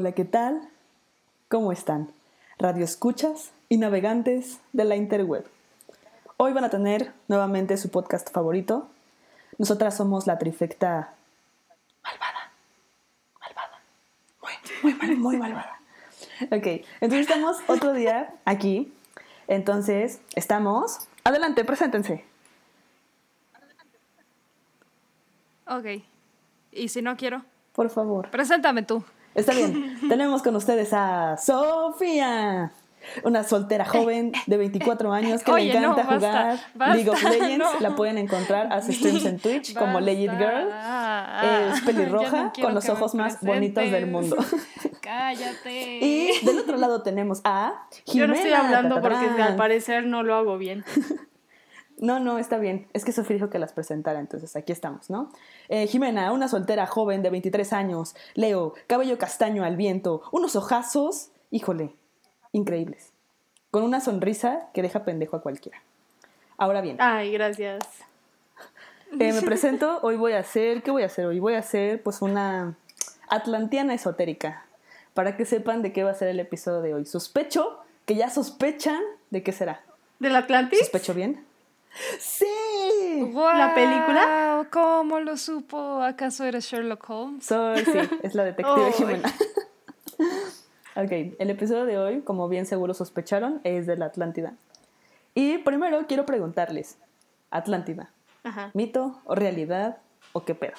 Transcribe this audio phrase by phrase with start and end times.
[0.00, 0.66] Hola, ¿qué tal?
[1.48, 2.10] ¿Cómo están?
[2.58, 5.44] Radio escuchas y navegantes de la interweb.
[6.38, 8.88] Hoy van a tener nuevamente su podcast favorito.
[9.58, 11.12] Nosotras somos la trifecta
[12.02, 12.50] malvada.
[13.42, 13.82] Malvada.
[14.82, 15.78] Muy, muy, muy malvada.
[16.44, 18.94] Ok, entonces estamos otro día aquí.
[19.48, 21.08] Entonces, estamos...
[21.24, 22.24] Adelante, preséntense.
[25.66, 26.02] Ok.
[26.72, 27.44] ¿Y si no quiero?
[27.74, 28.30] Por favor.
[28.30, 29.04] Preséntame tú.
[29.34, 29.98] Está bien.
[30.08, 32.72] Tenemos con ustedes a Sofía.
[33.24, 37.08] Una soltera joven de 24 años que Oye, le encanta no, basta, jugar basta, League
[37.10, 37.58] of Legends.
[37.58, 37.80] no.
[37.80, 40.00] La pueden encontrar, hace streams en Twitch como Basta.
[40.02, 40.68] Legit Girl.
[40.70, 44.36] Ah, Es pelirroja no con los ojos más bonitos del mundo.
[45.00, 45.98] Cállate.
[45.98, 48.20] Y del otro lado tenemos a Jimena.
[48.20, 50.84] Yo no estoy hablando porque al parecer no lo hago bien.
[51.96, 52.86] No, no, está bien.
[52.92, 55.30] Es que Sofía dijo que las presentara, entonces aquí estamos, ¿no?
[55.72, 58.16] Eh, Jimena, una soltera joven de 23 años.
[58.34, 61.94] Leo, cabello castaño al viento, unos ojazos, híjole,
[62.50, 63.12] increíbles.
[63.70, 65.80] Con una sonrisa que deja pendejo a cualquiera.
[66.58, 67.78] Ahora bien, Ay, gracias.
[69.20, 71.38] eh, me presento, hoy voy a hacer, ¿qué voy a hacer hoy?
[71.38, 72.76] Voy a hacer pues una
[73.28, 74.66] atlantiana esotérica,
[75.14, 77.06] para que sepan de qué va a ser el episodio de hoy.
[77.06, 79.84] Sospecho que ya sospechan de qué será.
[80.18, 80.80] ¿Del Atlantis?
[80.80, 81.46] ¿Sospecho bien?
[82.18, 82.46] ¡Sí!
[83.18, 84.66] ¿La película?
[84.70, 86.00] ¿Cómo lo supo?
[86.00, 87.46] ¿Acaso eres Sherlock Holmes?
[87.46, 88.92] Soy, sí, es la detective Ay.
[88.92, 89.28] Jimena.
[90.96, 94.54] ok, el episodio de hoy, como bien seguro sospecharon, es de la Atlántida.
[95.34, 96.98] Y primero quiero preguntarles,
[97.50, 98.10] Atlántida,
[98.44, 98.70] Ajá.
[98.74, 99.98] ¿mito o realidad
[100.32, 100.74] o qué pedo?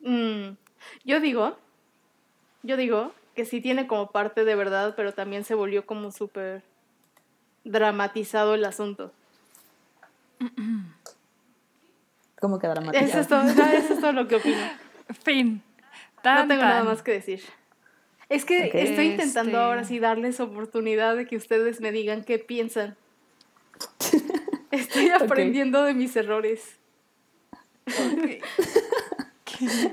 [0.00, 0.56] Mm,
[1.04, 1.56] yo digo,
[2.62, 6.62] yo digo que sí tiene como parte de verdad, pero también se volvió como súper
[7.64, 9.12] dramatizado el asunto.
[12.40, 13.04] ¿Cómo que dramática?
[13.04, 14.56] Eso es todo, eso es todo lo que opino.
[15.24, 15.62] Fin.
[16.16, 17.42] No Tan, tengo nada más que decir.
[18.28, 22.38] Es que estoy intentando Este- ahora sí darles oportunidad de que ustedes me digan qué
[22.38, 22.96] piensan.
[24.70, 26.78] Estoy aprendiendo de mis errores.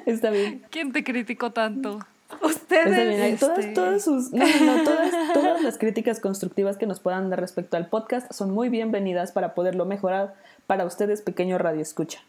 [0.06, 0.66] Está bien.
[0.72, 2.00] ¿Quién te criticó tanto?
[2.46, 7.00] Ustedes, Todas, este- todas sus, no, no, no, todas, todas las críticas constructivas que nos
[7.00, 10.35] puedan dar respecto al podcast son muy bienvenidas para poderlo mejorar
[10.68, 12.19] para ustedes, pequeño radio escucha.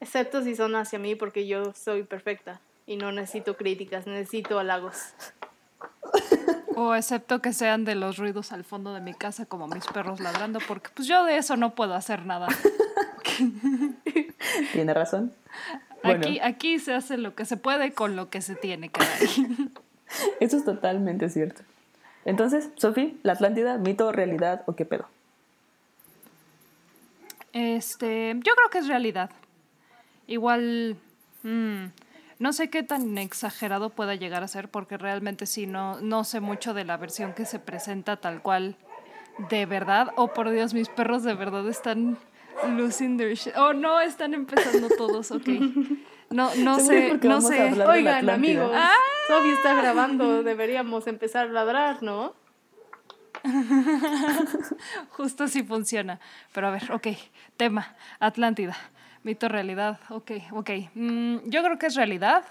[0.00, 4.98] excepto si son hacia mí, porque yo soy perfecta y no necesito críticas, necesito halagos.
[6.76, 10.18] O excepto que sean de los ruidos al fondo de mi casa como mis perros
[10.18, 12.48] ladrando, porque pues yo de eso no puedo hacer nada.
[14.72, 15.32] Tiene razón.
[16.04, 16.20] Bueno.
[16.20, 19.26] Aquí, aquí se hace lo que se puede con lo que se tiene, caray.
[20.40, 21.62] Eso es totalmente cierto.
[22.24, 25.08] Entonces, Sofi, ¿la Atlántida, mito, realidad o qué pedo?
[27.52, 29.30] Este, yo creo que es realidad.
[30.26, 30.96] Igual,
[31.42, 31.84] mm,
[32.38, 36.40] no sé qué tan exagerado pueda llegar a ser, porque realmente sí, no, no sé
[36.40, 38.76] mucho de la versión que se presenta tal cual
[39.50, 40.08] de verdad.
[40.16, 42.18] Oh, por Dios, mis perros de verdad están
[42.68, 43.54] losing their shit.
[43.56, 45.48] Oh, no, están empezando todos, ok.
[46.30, 47.82] No, no sé, no sé.
[47.86, 48.72] Oigan, amigos,
[49.28, 52.34] Sofi está grabando, deberíamos empezar a ladrar, ¿no?
[55.10, 56.18] Justo así funciona.
[56.52, 57.08] Pero a ver, ok.
[57.56, 58.76] Tema, Atlántida.
[59.22, 60.00] Mito, realidad.
[60.10, 60.70] Ok, ok.
[60.94, 62.44] Mm, yo creo que es realidad.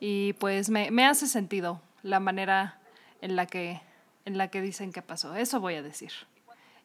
[0.00, 2.78] Y pues me, me hace sentido la manera
[3.20, 3.80] en la, que,
[4.24, 5.34] en la que dicen que pasó.
[5.34, 6.12] Eso voy a decir.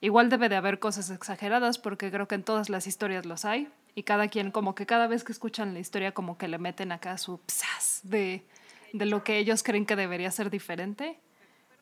[0.01, 3.69] Igual debe de haber cosas exageradas porque creo que en todas las historias los hay.
[3.93, 6.91] Y cada quien, como que cada vez que escuchan la historia, como que le meten
[6.91, 8.43] acá su psas de,
[8.93, 11.19] de lo que ellos creen que debería ser diferente.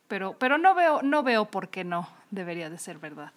[0.10, 3.32] Pero, pero no, veo, no veo por qué no debería de ser verdad.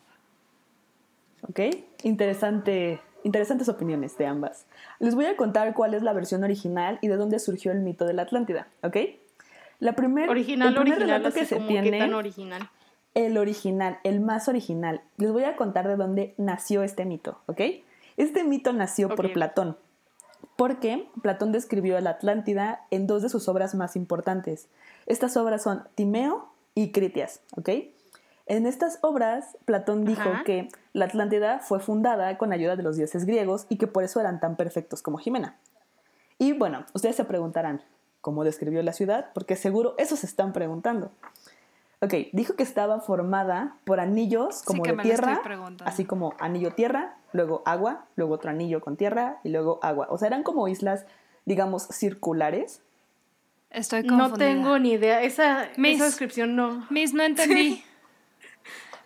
[1.49, 1.61] ¿Ok?
[2.03, 4.67] Interesante, interesantes opiniones de ambas.
[4.99, 8.05] Les voy a contar cuál es la versión original y de dónde surgió el mito
[8.05, 8.97] de la Atlántida, ¿ok?
[9.81, 12.71] La primer, Original, el primer original, relato que así se como tiene, que tan original.
[13.15, 15.03] El original, el más original.
[15.17, 17.61] Les voy a contar de dónde nació este mito, ¿ok?
[18.17, 19.33] Este mito nació por.
[19.33, 19.77] Platón,
[20.57, 24.69] porque Platón describió a la Atlántida en dos de sus obras más importantes.
[25.07, 27.71] Estas obras son Timeo y Critias, ¿ok?
[28.47, 30.45] En estas obras, Platón dijo Ajá.
[30.45, 34.21] que la Atlántida fue fundada con ayuda de los dioses griegos y que por eso
[34.21, 35.57] eran tan perfectos como Jimena.
[36.39, 37.83] Y bueno, ustedes se preguntarán,
[38.21, 39.31] ¿cómo describió la ciudad?
[39.33, 41.13] Porque seguro eso se están preguntando.
[42.03, 45.43] Ok, dijo que estaba formada por anillos como que de me lo estoy tierra,
[45.85, 50.09] así como anillo tierra, luego agua, luego otro anillo con tierra y luego agua.
[50.11, 51.07] O sea, eran como islas,
[51.45, 52.83] digamos, circulares.
[53.71, 54.47] Estoy No confundida.
[54.49, 55.23] tengo ni idea.
[55.23, 55.95] Esa, Miss.
[55.97, 56.85] esa descripción no.
[56.91, 57.85] Miss, no entendí.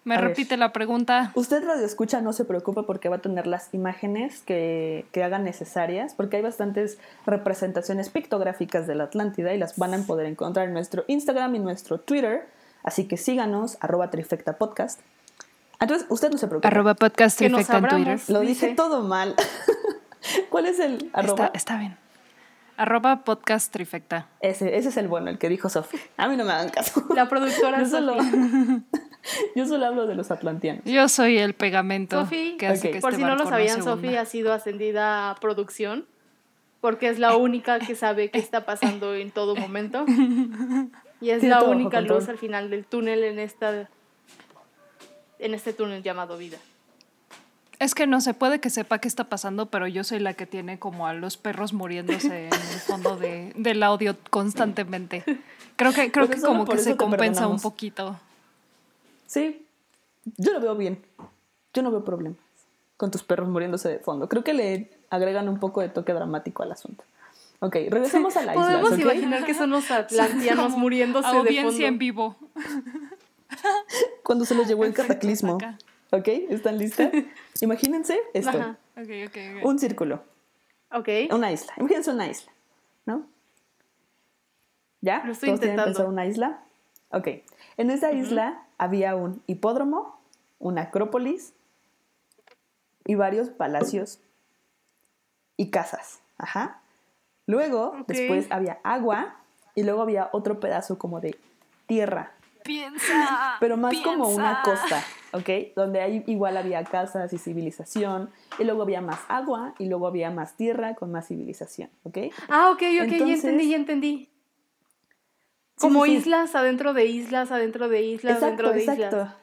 [0.04, 0.28] Me A ver.
[0.30, 1.32] repite la pregunta.
[1.34, 5.42] Usted radio escucha, no se preocupe porque va a tener las imágenes que, que hagan
[5.44, 10.68] necesarias, porque hay bastantes representaciones pictográficas de la Atlántida y las van a poder encontrar
[10.68, 12.46] en nuestro Instagram y nuestro Twitter.
[12.86, 15.00] Así que síganos, arroba trifecta podcast.
[15.80, 16.68] Entonces, usted no se preocupe.
[16.68, 18.20] Arroba podcast Que nos trifecta en Twitter.
[18.28, 18.66] Lo dice.
[18.66, 19.34] dije todo mal.
[20.50, 21.46] ¿Cuál es el arroba?
[21.46, 21.98] Está, está bien.
[22.76, 24.28] Arroba podcast trifecta.
[24.40, 25.98] Ese, ese es el bueno, el que dijo Sofi.
[26.16, 27.04] A mí no me hagan caso.
[27.12, 28.16] La productora Yo solo,
[29.56, 30.84] yo solo hablo de los atlantianos.
[30.84, 33.82] Yo soy el pegamento que hace que por este si no lo sabían.
[33.82, 36.06] Sofi ha sido ascendida a producción
[36.80, 40.04] porque es la única que sabe qué está pasando en todo momento.
[41.20, 42.18] Y es Tiene la única control.
[42.18, 43.88] luz al final del túnel en esta
[45.38, 46.58] en este túnel llamado vida.
[47.78, 50.46] Es que no se puede que sepa qué está pasando, pero yo soy la que
[50.46, 55.24] tiene como a los perros muriéndose en el fondo de, del audio constantemente.
[55.76, 58.18] Creo que, creo Pues que como que se compensa un poquito.
[59.26, 59.66] Sí,
[60.38, 61.02] yo lo veo bien.
[61.74, 62.38] Yo no veo problemas
[62.96, 64.26] con tus perros muriéndose de fondo.
[64.26, 67.04] Creo que le agregan un poco de toque dramático al asunto.
[67.60, 68.80] Ok, regresemos a la isla.
[68.80, 71.86] Podemos imaginar que son los atlantianos Como muriéndose de Audiencia fondo.
[71.86, 72.36] en vivo.
[74.22, 75.58] Cuando se los llevó el cataclismo.
[76.10, 76.28] ¿Ok?
[76.50, 77.10] ¿Están listas?
[77.60, 78.50] Imagínense esto.
[78.50, 78.76] Ajá.
[79.62, 80.22] Un círculo.
[80.92, 81.08] Ok.
[81.30, 81.72] Una isla.
[81.78, 82.52] Imagínense una isla.
[83.06, 83.26] ¿No?
[85.00, 85.22] ¿Ya?
[85.24, 85.84] Lo estoy ¿Todos tienen intentando.
[85.84, 86.60] pensado una isla?
[87.10, 87.28] Ok.
[87.76, 90.18] En esa isla había un hipódromo,
[90.58, 91.52] una acrópolis
[93.04, 94.18] y varios palacios
[95.56, 96.20] y casas.
[96.38, 96.80] Ajá.
[97.46, 99.36] Luego, después había agua
[99.74, 101.38] y luego había otro pedazo como de
[101.86, 102.32] tierra,
[102.64, 103.56] Piensa.
[103.60, 105.74] pero más como una costa, ¿ok?
[105.76, 110.30] Donde ahí igual había casas y civilización, y luego había más agua, y luego había
[110.30, 112.18] más tierra con más civilización, ¿ok?
[112.48, 114.28] Ah, ok, ok, ya entendí, ya entendí.
[115.76, 116.16] Como sí, sí.
[116.16, 119.16] islas adentro de islas, adentro de islas, Exacto, adentro de exacto.
[119.16, 119.34] islas.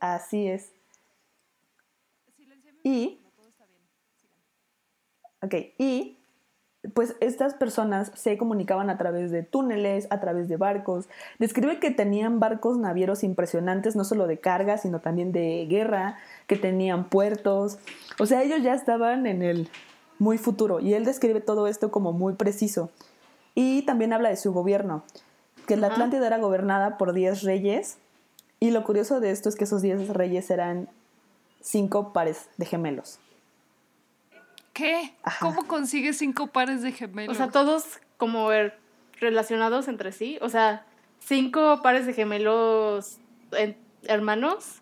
[0.00, 0.72] Así es.
[2.82, 3.20] Y.
[5.40, 6.18] Ok, y.
[6.94, 11.08] Pues estas personas se comunicaban a través de túneles, a través de barcos.
[11.38, 16.18] Describe que tenían barcos navieros impresionantes, no solo de carga, sino también de guerra,
[16.48, 17.78] que tenían puertos.
[18.18, 19.70] O sea, ellos ya estaban en el
[20.18, 20.80] muy futuro.
[20.80, 22.90] Y él describe todo esto como muy preciso.
[23.54, 25.04] Y también habla de su gobierno,
[25.66, 25.88] que la.
[25.88, 27.98] Atlántida era gobernada por 10 reyes.
[28.58, 30.88] Y lo curioso de esto es que esos 10 reyes eran
[31.60, 33.18] cinco pares de gemelos.
[34.72, 35.14] ¿Qué?
[35.22, 35.44] Ajá.
[35.46, 37.34] ¿Cómo consigues cinco pares de gemelos?
[37.34, 37.84] O sea, todos
[38.16, 38.74] como er-
[39.20, 40.38] relacionados entre sí.
[40.40, 40.86] O sea,
[41.18, 43.18] cinco pares de gemelos
[43.52, 44.78] en- hermanos.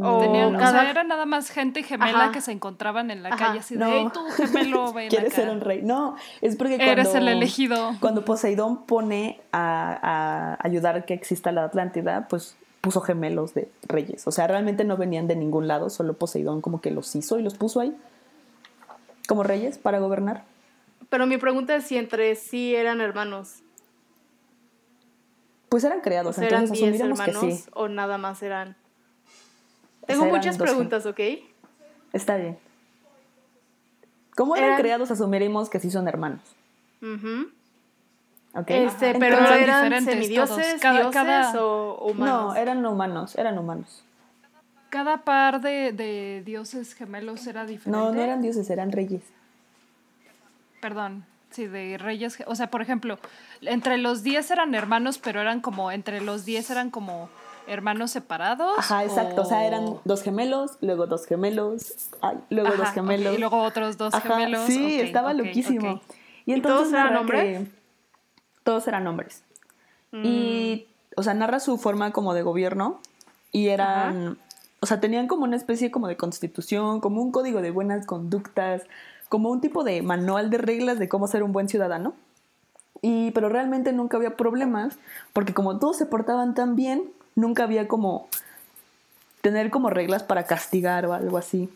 [0.00, 2.32] O Tenían- o cada- sea, era nada más gente gemela Ajá.
[2.32, 3.46] que se encontraban en la Ajá.
[3.48, 3.90] calle así de, No.
[3.90, 5.42] "Ey, tú gemelo, ven ¿Quieres acá".
[5.42, 5.82] ser un rey?
[5.82, 7.96] No, es porque cuando, Eres el elegido.
[8.00, 9.98] cuando Poseidón pone a,
[10.54, 14.26] a ayudar a que exista la Atlántida, pues puso gemelos de reyes.
[14.26, 17.42] O sea, realmente no venían de ningún lado, solo Poseidón como que los hizo y
[17.42, 17.96] los puso ahí
[19.26, 20.44] como reyes para gobernar.
[21.10, 23.60] Pero mi pregunta es si entre sí eran hermanos.
[25.68, 27.64] Pues eran creados, sea, eran entonces diez que hermanos sí.
[27.74, 28.76] o nada más eran.
[30.02, 31.20] O Tengo sea, muchas preguntas, ¿ok?
[32.14, 32.58] Está bien.
[34.34, 36.40] Como eran, Eran- creados, asumiremos que sí son hermanos.
[37.02, 37.48] Ujú.
[38.54, 38.70] ¿Ok?
[38.70, 39.18] Este, Ajá.
[39.18, 40.80] pero Entonces- eran diferentes semidioses, todos.
[40.80, 42.54] Cada- dioses cada- o humanos.
[42.54, 44.04] No, eran humanos, eran humanos.
[44.90, 47.90] Cada par de, de dioses gemelos era diferente.
[47.90, 49.22] No, no eran dioses, eran reyes.
[50.80, 52.38] Perdón, sí, de reyes.
[52.46, 53.18] O sea, por ejemplo,
[53.62, 57.28] entre los 10 eran hermanos, pero eran como, entre los 10 eran como
[57.66, 58.78] hermanos separados.
[58.78, 59.42] Ajá, exacto.
[59.42, 63.34] O sea, eran o- dos gemelos, luego dos gemelos, ay, luego dos Ajá, ok, gemelos.
[63.34, 64.64] Y luego otros dos Ajá, gemelos.
[64.66, 66.00] Sí, ok, estaba ok, loquísimo.
[66.46, 67.42] Y ¿Y entonces todos eran hombres?
[67.68, 67.77] que
[68.68, 69.40] todos eran hombres.
[70.12, 70.22] Mm.
[70.26, 73.00] Y, o sea, narra su forma como de gobierno
[73.50, 74.36] y eran,
[74.80, 78.82] o sea, tenían como una especie como de constitución, como un código de buenas conductas,
[79.30, 82.12] como un tipo de manual de reglas de cómo ser un buen ciudadano.
[83.00, 84.98] Y, pero realmente nunca había problemas,
[85.32, 87.04] porque como todos se portaban tan bien,
[87.36, 88.28] nunca había como
[89.40, 91.70] tener como reglas para castigar o algo así.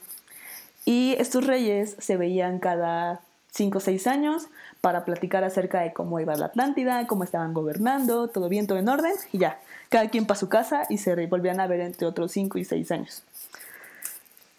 [0.85, 3.23] Y estos reyes se veían cada
[3.53, 4.47] cinco o seis años
[4.81, 8.89] para platicar acerca de cómo iba la Atlántida, cómo estaban gobernando, todo bien, todo en
[8.89, 12.33] orden, y ya, cada quien para su casa y se volvían a ver entre otros
[12.33, 13.23] cinco y seis años.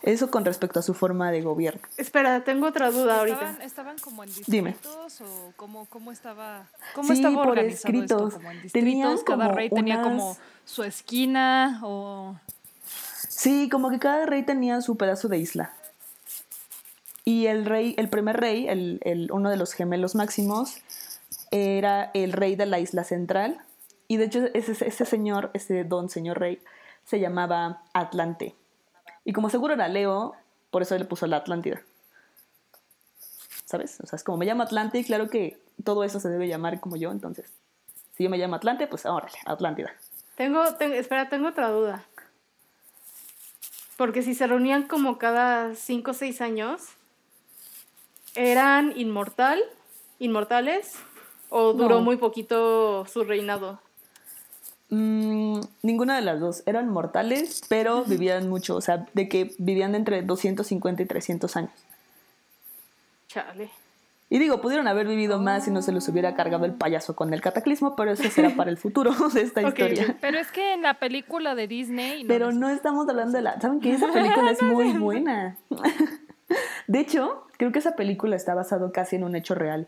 [0.04, 1.82] Eso con respecto a su forma de gobierno.
[1.96, 3.38] Espera, tengo otra duda ahorita.
[3.40, 4.72] ¿Estaban, estaban como en Dime.
[4.72, 8.22] distritos o cómo, cómo estaba, cómo Sí, estaba por organizado escritos.
[8.34, 8.38] esto?
[8.40, 9.24] ¿Como en Tenían distritos?
[9.24, 12.36] ¿Cada como rey tenía unas- como su esquina o...?
[13.30, 15.72] Sí, como que cada rey tenía su pedazo de isla.
[17.26, 20.78] Y el rey, el primer rey, el, el- uno de los gemelos máximos,
[21.52, 23.60] era el rey de la isla central.
[24.08, 26.62] y de hecho ese, ese señor, ese don señor rey,
[27.06, 28.56] se llamaba Atlante.
[29.26, 30.36] Y como seguro era Leo,
[30.72, 31.82] por eso le puso la Atlántida.
[33.66, 34.00] ¿Sabes?
[34.02, 36.80] O sea, es como me llamo Atlante y claro que todo eso se debe llamar
[36.80, 37.50] como yo, entonces.
[38.16, 39.92] Si yo me llamo Atlante, pues órale, Atlántida.
[40.36, 42.04] Tengo, tengo, espera, tengo otra duda.
[43.98, 46.82] Porque si se reunían como cada cinco o seis años,
[48.36, 49.62] ¿eran inmortal,
[50.20, 50.94] inmortales?
[51.50, 52.02] ¿O duró No.
[52.02, 53.80] muy poquito su reinado?
[54.90, 56.64] Mm, ninguna de las dos.
[56.66, 58.76] Eran mortales, pero vivían mucho.
[58.76, 61.72] O sea, de que vivían entre 250 y 300 años.
[63.28, 63.70] Chale.
[64.30, 67.34] Y digo, pudieron haber vivido más si no se los hubiera cargado el payaso con
[67.36, 70.18] el cataclismo, pero eso será para el futuro de esta historia.
[70.22, 72.26] Pero es que en la película de Disney.
[72.26, 73.60] Pero no estamos hablando de la...
[73.62, 75.58] ¿Saben que Esa película es muy buena.
[76.88, 79.88] De hecho, creo que esa película está basado casi en un hecho real.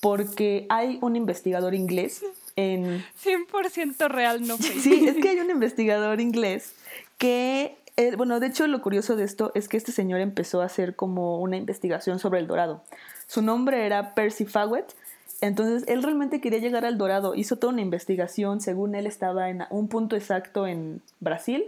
[0.00, 2.24] Porque hay un investigador inglés
[2.56, 3.04] en...
[3.22, 4.80] 100% real, no fake.
[4.80, 6.74] Sí, es que hay un investigador inglés
[7.18, 7.76] que...
[7.96, 10.96] eh, bueno, de hecho lo curioso de esto es que este señor empezó a hacer
[10.96, 12.82] como una investigación sobre el dorado.
[13.26, 14.94] Su nombre era Percy Fawcett.
[15.42, 17.34] Entonces él realmente quería llegar al dorado.
[17.34, 18.60] Hizo toda una investigación.
[18.60, 21.64] Según él estaba en un punto exacto en Brasil.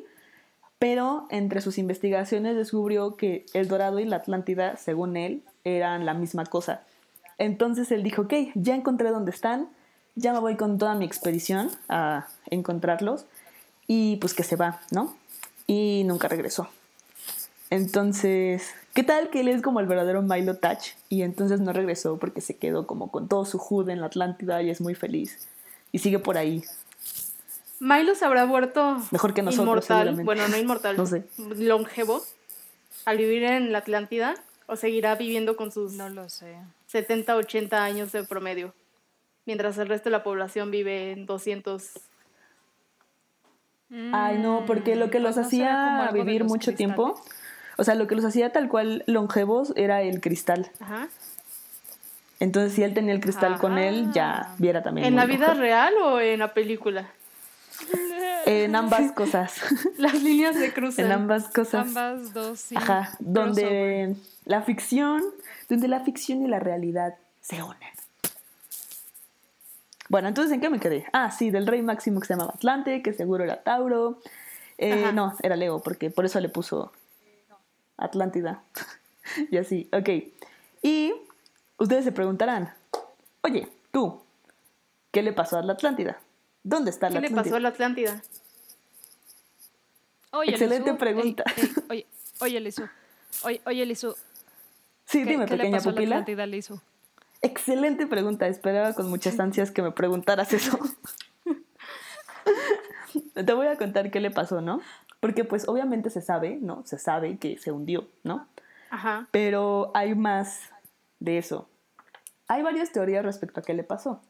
[0.83, 6.13] Pero entre sus investigaciones descubrió que el dorado y la Atlántida, según él, eran la
[6.13, 6.83] misma cosa.
[7.39, 9.69] Entonces él dijo, ok, ya encontré dónde están,
[10.17, 13.27] ya me voy con toda mi expedición a encontrarlos
[13.87, 15.15] y pues que se va, ¿no?
[15.69, 16.69] Y nunca regresó.
[17.71, 20.97] Entonces, ¿qué tal que él es como el verdadero Milo Touch?
[21.09, 24.61] Y entonces no regresó porque se quedó como con todo su hood en la Atlántida
[24.63, 25.47] y es muy feliz.
[25.93, 26.65] Y sigue por ahí.
[27.83, 31.25] Milo se habrá vuelto Mejor que nosotros, inmortal, bueno, no inmortal, No sé.
[31.37, 32.23] longevo,
[33.05, 34.35] al vivir en la Atlántida,
[34.67, 36.57] o seguirá viviendo con sus No lo sé.
[36.87, 38.73] 70, 80 años de promedio,
[39.47, 41.91] mientras el resto de la población vive en 200.
[44.13, 46.77] Ay, no, porque lo que Mm, los pues no hacía vivir mucho cristales.
[46.77, 47.21] tiempo,
[47.79, 50.71] o sea, lo que los hacía tal cual longevos era el cristal.
[50.79, 51.09] Ajá.
[52.39, 54.55] Entonces, si él tenía el cristal con él, ya Ajá.
[54.59, 55.09] viera también.
[55.09, 57.11] ¿En la vida real o en la película?
[58.47, 59.55] En ambas cosas.
[59.99, 61.07] Las líneas se cruzan.
[61.07, 61.87] en ambas cosas.
[61.87, 62.75] Ambas dos, sí.
[62.77, 63.35] Ajá, crossover.
[63.35, 65.23] donde la ficción,
[65.69, 67.93] donde la ficción y la realidad se unen.
[70.09, 71.07] Bueno, entonces, ¿en qué me quedé?
[71.13, 74.21] Ah, sí, del rey máximo que se llamaba Atlante, que seguro era Tauro.
[74.77, 76.93] Eh, no, era Leo, porque por eso le puso
[77.97, 78.63] Atlántida.
[79.51, 80.09] y así, ok.
[80.83, 81.15] Y
[81.79, 82.75] ustedes se preguntarán,
[83.43, 84.21] oye, tú,
[85.13, 86.19] ¿qué le pasó a la Atlántida?
[86.65, 87.43] ¿Dónde está la ¿Qué le Atlántida?
[87.51, 88.23] pasó a la Atlántida?
[90.33, 91.45] Oye, Excelente Lizu, pregunta.
[91.57, 92.07] ey, ey, oye,
[92.41, 92.83] oye, Lizu.
[93.45, 94.15] Oye, oye, Lizu.
[95.05, 96.17] Sí, ¿qué- dime, ¿Qué le pequeña pasó a la pupila.
[96.17, 96.81] Atlántida, Lizu?
[97.43, 98.47] Excelente pregunta.
[98.47, 100.79] Esperaba con muchas ansias que me preguntaras eso.
[103.35, 104.81] Te voy a contar qué le pasó, ¿no?
[105.21, 106.83] Porque pues obviamente se sabe, ¿no?
[106.87, 108.47] Se sabe que se hundió, ¿no?
[108.91, 109.29] Ajá.
[109.31, 110.61] Pero hay más
[111.21, 111.69] de eso.
[112.49, 114.21] Hay varias teorías respecto a qué le pasó.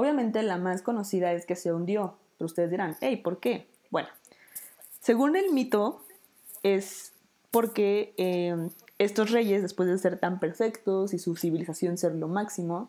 [0.00, 3.66] Obviamente la más conocida es que se hundió, pero ustedes dirán, hey, ¿por qué?
[3.90, 4.08] Bueno,
[4.98, 6.00] según el mito,
[6.62, 7.12] es
[7.50, 12.88] porque eh, estos reyes, después de ser tan perfectos y su civilización ser lo máximo,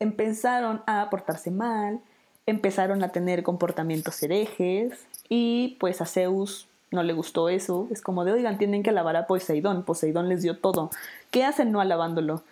[0.00, 2.02] empezaron a portarse mal,
[2.44, 7.88] empezaron a tener comportamientos herejes y pues a Zeus no le gustó eso.
[7.90, 9.82] Es como de, oigan, tienen que alabar a Poseidón.
[9.84, 10.90] Poseidón les dio todo.
[11.30, 12.42] ¿Qué hacen no alabándolo?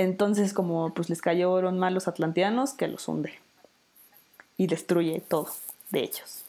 [0.00, 3.38] Entonces como pues les cayeron mal los atlanteanos, que los hunde.
[4.56, 5.50] Y destruye todo
[5.90, 6.46] de ellos.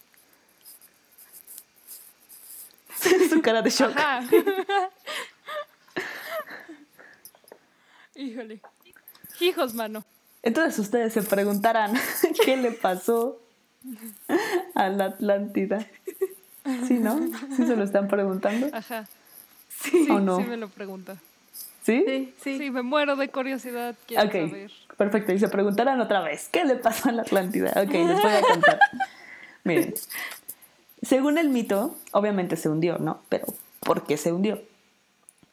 [3.30, 3.92] Su cara de shock.
[3.98, 4.24] Ajá.
[8.16, 8.62] Híjole.
[9.42, 10.06] Hijos, mano.
[10.44, 11.94] Entonces ustedes se preguntarán
[12.46, 13.42] qué le pasó
[14.76, 15.86] a la Atlántida.
[16.88, 17.20] ¿Sí, no?
[17.58, 18.70] ¿Sí se lo están preguntando?
[18.72, 19.10] Ajá.
[19.68, 20.08] Sí.
[20.10, 20.38] ¿O no?
[20.38, 21.18] Sí me lo pregunta.
[21.82, 22.04] ¿Sí?
[22.08, 22.58] Sí, sí.
[22.58, 23.96] Sí, me muero de curiosidad.
[24.08, 24.72] Quiero Ok, saber.
[24.98, 25.34] perfecto.
[25.34, 27.72] Y se preguntarán otra vez, ¿qué le pasó a la Atlántida?
[27.72, 28.80] Ok, les voy a contar.
[29.64, 29.94] Miren,
[31.02, 33.22] según el mito, obviamente se hundió, ¿no?
[33.30, 33.46] Pero,
[33.80, 34.62] ¿por qué se hundió?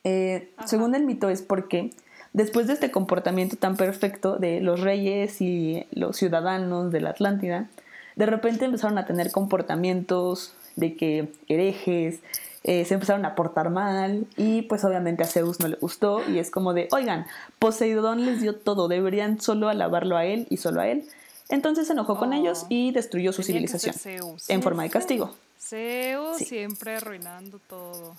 [0.04, 1.90] Eh, según el mito es porque
[2.32, 7.68] después de este comportamiento tan perfecto de los reyes y los ciudadanos de la Atlántida,
[8.16, 12.20] de repente empezaron a tener comportamientos de que herejes,
[12.64, 16.38] eh, se empezaron a portar mal y pues obviamente a Zeus no le gustó y
[16.38, 17.26] es como de, oigan,
[17.58, 21.04] Poseidón les dio todo, deberían solo alabarlo a él y solo a él.
[21.48, 24.50] Entonces se enojó con ellos y destruyó su civilización Zeus.
[24.50, 25.34] en forma de castigo.
[25.58, 26.44] Zeus Sí.
[26.44, 28.14] siempre arruinando todo.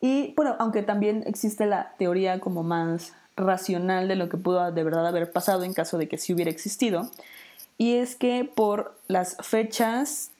[0.00, 4.82] Y bueno, aunque también existe la teoría como más racional de lo que pudo de
[4.84, 7.10] verdad haber pasado en caso de que sí hubiera existido,
[7.78, 10.32] Y es que por las fechas,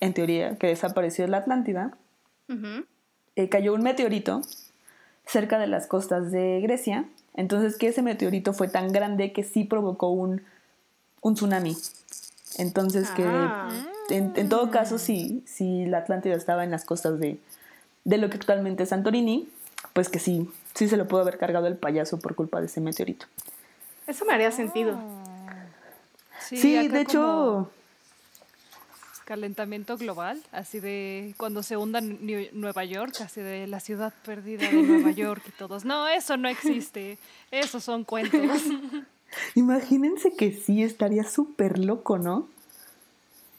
[0.00, 1.92] en teoría, que desapareció la Atlántida,
[3.36, 4.42] eh, cayó un meteorito
[5.26, 7.04] cerca de las costas de Grecia.
[7.34, 10.42] Entonces, que ese meteorito fue tan grande que sí provocó un,
[11.20, 11.76] un tsunami.
[12.56, 13.68] Entonces, que Ah.
[14.10, 17.38] en, en todo caso, si, si la Atlántida estaba en las costas de,
[18.04, 19.48] de lo que actualmente es Santorini,
[19.92, 22.80] pues que sí, sí se lo pudo haber cargado el payaso por culpa de ese
[22.80, 23.26] meteorito.
[24.06, 24.98] Eso me haría sentido.
[26.40, 27.70] Sí, acá de hecho,
[29.28, 34.66] calentamiento global, así de cuando se hunda New- Nueva York, así de la ciudad perdida
[34.70, 35.84] de Nueva York y todos.
[35.84, 37.18] No, eso no existe.
[37.50, 38.40] Esos son cuentos.
[39.54, 42.48] imagínense que sí estaría súper loco, ¿no?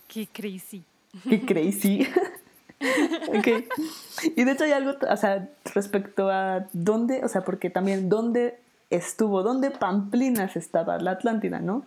[0.08, 0.84] Qué crazy.
[1.30, 2.08] Qué crazy.
[3.28, 3.48] Ok.
[4.38, 8.58] Y de hecho hay algo, o sea, respecto a dónde, o sea, porque también dónde
[8.90, 11.86] estuvo, dónde Pamplinas estaba la Atlántida, ¿no?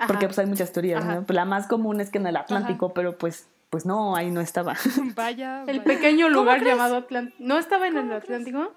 [0.00, 0.06] Ajá.
[0.08, 1.04] Porque pues hay muchas teorías.
[1.04, 1.22] ¿no?
[1.24, 4.40] Pues, la más común es que en el Atlántico, pero pues, pues no, ahí no
[4.40, 4.74] estaba.
[5.14, 5.62] Vaya.
[5.66, 6.74] El pequeño ¿Cómo lugar crees?
[6.74, 7.36] llamado Atlántico.
[7.38, 8.12] ¿No estaba en el.
[8.12, 8.72] Atlántico?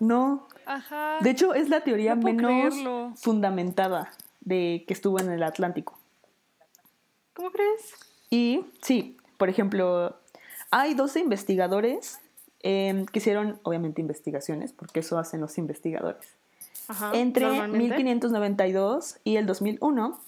[0.00, 0.46] No.
[0.66, 1.18] Ajá.
[1.20, 3.12] De hecho, es la teoría No menos creerlo.
[3.16, 5.98] fundamentada de que estuvo en el Atlántico.
[7.34, 7.94] ¿Cómo crees?
[8.30, 10.16] Y sí, por ejemplo,
[10.70, 12.18] hay 12 investigadores
[12.62, 16.36] eh, que hicieron, obviamente, investigaciones, porque eso hacen los investigadores,
[16.88, 17.10] Ajá.
[17.14, 17.96] entre normalmente.
[17.96, 20.20] 1592 y el 2001.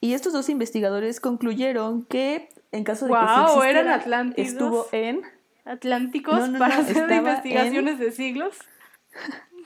[0.00, 5.22] Y estos dos investigadores concluyeron que en caso de que sí existiera, estuvo en
[5.64, 8.56] Atlánticos No, no, para no, hacer investigaciones de siglos.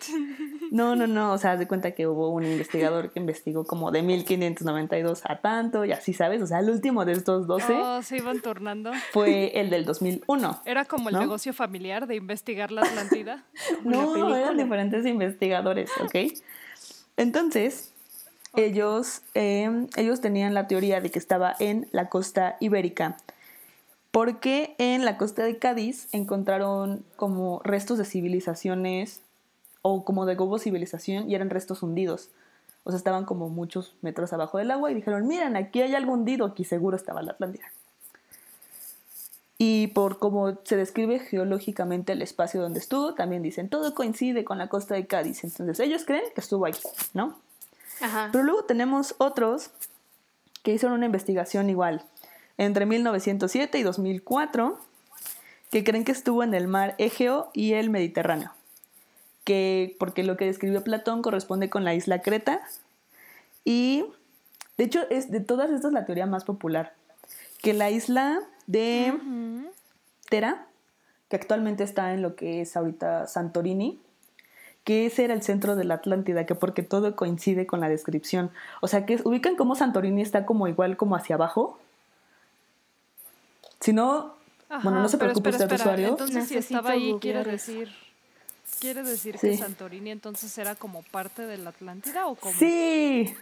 [0.70, 3.90] No, no, no, o sea, haz de cuenta que hubo un investigador que investigó como
[3.90, 6.42] de 1592 a tanto y así, ¿sabes?
[6.42, 8.92] O sea, el último de estos 12 Oh, se iban turnando.
[9.12, 10.60] fue el del 2001.
[10.66, 11.20] Era como el ¿No?
[11.22, 13.44] negocio familiar de investigar la Atlántida.
[13.84, 14.38] No, película.
[14.40, 16.34] eran diferentes investigadores, ¿ok?
[17.16, 17.90] Entonces,
[18.54, 23.16] ellos, eh, ellos tenían la teoría de que estaba en la costa ibérica,
[24.10, 29.22] porque en la costa de Cádiz encontraron como restos de civilizaciones
[29.82, 32.30] o como de globo civilización y eran restos hundidos.
[32.84, 36.12] O sea, estaban como muchos metros abajo del agua y dijeron, miren, aquí hay algo
[36.12, 37.66] hundido, aquí seguro estaba la Atlántida.
[39.58, 44.56] Y por cómo se describe geológicamente el espacio donde estuvo, también dicen, todo coincide con
[44.56, 45.42] la costa de Cádiz.
[45.42, 46.74] Entonces ellos creen que estuvo ahí,
[47.12, 47.36] ¿no?
[48.00, 48.28] Ajá.
[48.30, 49.70] Pero luego tenemos otros
[50.62, 52.04] que hicieron una investigación igual,
[52.56, 54.78] entre 1907 y 2004,
[55.70, 58.52] que creen que estuvo en el mar Egeo y el Mediterráneo.
[59.48, 62.60] Que, porque lo que describió Platón corresponde con la isla Creta.
[63.64, 64.04] Y,
[64.76, 66.92] de hecho, es de todas estas la teoría más popular.
[67.62, 69.14] Que la isla de.
[70.28, 70.66] Tera,
[71.30, 73.98] que actualmente está en lo que es ahorita Santorini,
[74.84, 78.50] que ese era el centro de la Atlántida, que porque todo coincide con la descripción.
[78.82, 81.78] O sea, que es- ubican cómo Santorini está como igual como hacia abajo.
[83.80, 84.34] Si no,
[84.82, 85.84] bueno, no se preocupe espera, usted, espera.
[85.84, 86.08] usuario.
[86.08, 87.88] Entonces, si estaba ahí, quiere decir.
[88.80, 89.50] ¿Quiere decir Sí.
[89.50, 92.54] que Santorini entonces era como parte de la Atlántida o como?
[92.58, 93.34] Sí,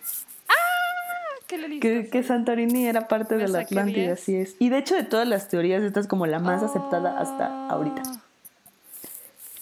[1.47, 4.13] ¿Qué le que, que Santorini era parte de la Atlántida, 10.
[4.21, 4.57] así es.
[4.59, 8.03] Y de hecho, de todas las teorías, esta es como la más aceptada hasta ahorita.
[8.05, 8.21] Ah,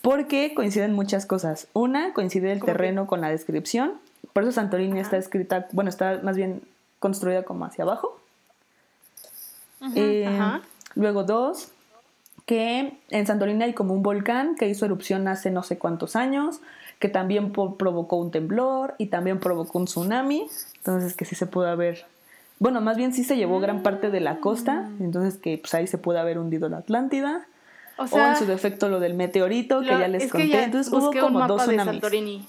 [0.01, 1.67] Porque coinciden muchas cosas.
[1.75, 4.01] Una, coincide el terreno con la descripción.
[4.33, 6.63] Por eso Santorini está escrita, bueno, está más bien
[7.01, 8.19] construida como hacia abajo.
[9.95, 10.63] Eh, Ajá.
[10.95, 11.69] Luego dos,
[12.47, 16.61] que en Santorini hay como un volcán que hizo erupción hace no sé cuántos años,
[16.99, 20.47] que también provocó un temblor y también provocó un tsunami.
[20.77, 22.05] Entonces que sí se pudo haber,
[22.59, 25.87] bueno, más bien sí se llevó gran parte de la costa, entonces que pues ahí
[25.87, 27.47] se pudo haber hundido la Atlántida.
[27.97, 30.49] O en su defecto lo del meteorito que ya les es conté.
[30.49, 31.93] ya entonces hubo un como mapa dos de tsunamis.
[31.93, 32.49] Santorini.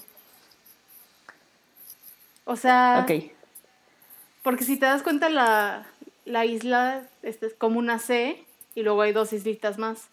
[2.44, 3.30] O sea, Ok.
[4.42, 5.86] porque si te das cuenta la,
[6.24, 8.44] la isla este, es como una C
[8.76, 10.04] y luego hay dos islitas más.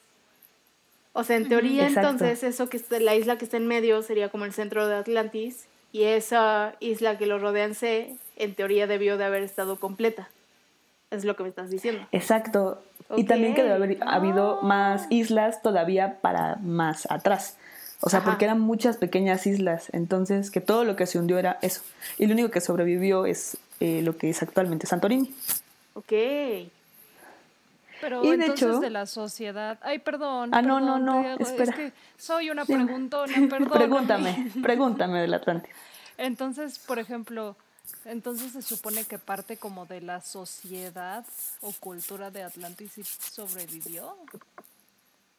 [1.12, 2.10] O sea, en teoría Exacto.
[2.10, 4.95] entonces eso que está, la isla que está en medio sería como el centro de
[4.95, 9.80] Atlantis y esa isla que lo rodea en C en teoría debió de haber estado
[9.80, 10.30] completa.
[11.12, 12.08] Es lo que me estás diciendo.
[12.12, 12.82] Exacto.
[13.15, 14.04] Y también que debe haber Ok.
[14.08, 17.58] habido más islas todavía para más atrás.
[18.02, 18.32] O sea, Ajá.
[18.32, 19.89] porque eran muchas pequeñas islas.
[19.93, 21.82] Entonces, que todo lo que se hundió era eso.
[22.17, 25.32] Y lo único que sobrevivió es eh, lo que es actualmente Santorini.
[25.93, 26.12] Ok.
[28.04, 29.80] Pero Y de entonces hecho- de la sociedad.
[29.82, 30.50] Ay, perdón.
[30.54, 31.63] Ah, no, no, no, espera.
[31.72, 33.70] Es que soy una preguntona, perdón.
[33.72, 35.74] pregúntame, pregúntame del Atlántico.
[36.18, 37.56] Entonces, por ejemplo,
[38.06, 41.26] entonces se supone que parte como de la sociedad
[41.62, 44.16] o cultura de Atlantis y sobrevivió.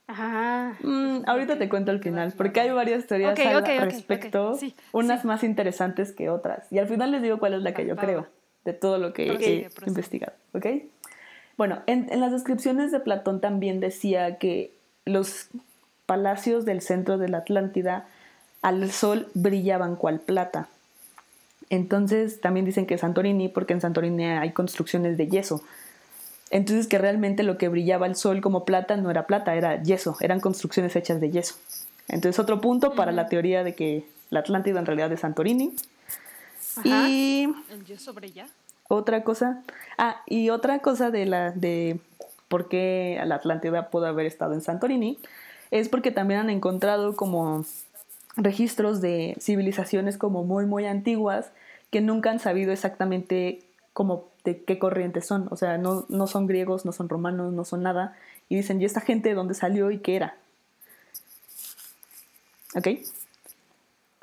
[0.06, 0.76] Ajá.
[0.82, 5.26] Mm, ahorita te cuento al final, porque hay varias teorías al respecto, sí, unas sí.
[5.26, 6.70] más interesantes que otras.
[6.70, 8.26] Y al final les digo cuál es la que yo creo
[8.64, 9.70] de todo lo que he prosigue.
[9.86, 10.66] investigado, ¿ok?
[11.56, 14.72] Bueno, en, en las descripciones de Platón también decía que
[15.04, 15.48] los
[16.06, 18.06] palacios del centro de la Atlántida
[18.62, 20.68] al sol brillaban cual plata.
[21.70, 25.62] Entonces también dicen que Santorini, porque en Santorini hay construcciones de yeso.
[26.50, 30.16] Entonces que realmente lo que brillaba al sol como plata no era plata, era yeso,
[30.20, 31.56] eran construcciones hechas de yeso.
[32.08, 35.74] Entonces otro punto para la teoría de que la Atlántida en realidad es Santorini.
[36.76, 37.08] Ajá.
[37.08, 38.46] Y ¿El yeso brilla?
[38.88, 39.62] Otra cosa,
[39.98, 42.00] ah, y otra cosa de la de
[42.48, 45.18] por qué la Atlántida pudo haber estado en Santorini
[45.70, 47.64] es porque también han encontrado como
[48.36, 51.50] registros de civilizaciones como muy muy antiguas
[51.90, 53.60] que nunca han sabido exactamente
[53.92, 57.64] como de qué corrientes son, o sea, no, no son griegos, no son romanos, no
[57.64, 58.14] son nada,
[58.48, 60.36] y dicen, ¿y esta gente de dónde salió y qué era?
[62.74, 62.88] ¿Ok?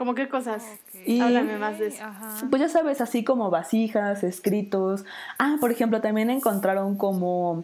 [0.01, 0.63] ¿Cómo qué cosas?
[1.05, 2.03] Y- Háblame más de eso.
[2.03, 2.35] Ajá.
[2.49, 5.05] Pues ya sabes, así como vasijas, escritos.
[5.37, 7.63] Ah, por ejemplo, también encontraron como,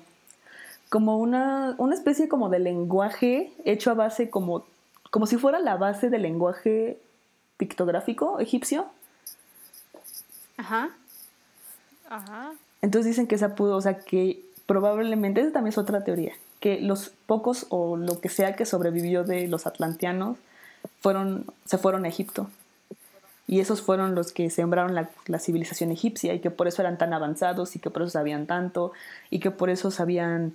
[0.89, 4.67] como una, una especie como de lenguaje hecho a base como,
[5.09, 6.99] como si fuera la base del lenguaje
[7.57, 8.85] pictográfico egipcio.
[10.57, 10.91] Ajá.
[12.07, 12.51] Ajá.
[12.83, 16.81] Entonces dicen que esa pudo, o sea, que probablemente, esa también es otra teoría, que
[16.81, 20.37] los pocos o lo que sea que sobrevivió de los atlanteanos
[20.99, 22.49] fueron, se fueron a Egipto.
[23.47, 26.97] Y esos fueron los que sembraron la, la civilización egipcia y que por eso eran
[26.97, 28.91] tan avanzados y que por eso sabían tanto
[29.29, 30.53] y que por eso sabían,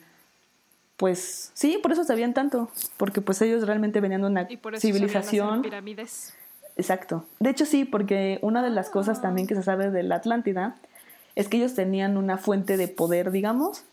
[0.98, 2.68] pues sí, por eso sabían tanto,
[2.98, 6.34] porque pues ellos realmente venían de una Y por eso sabían hacer civilización pirámides.
[6.76, 7.24] Exacto.
[7.38, 10.76] De hecho, sí, porque una de las cosas también que se sabe de la Atlántida
[11.34, 13.84] es que ellos tenían una fuente de poder, digamos,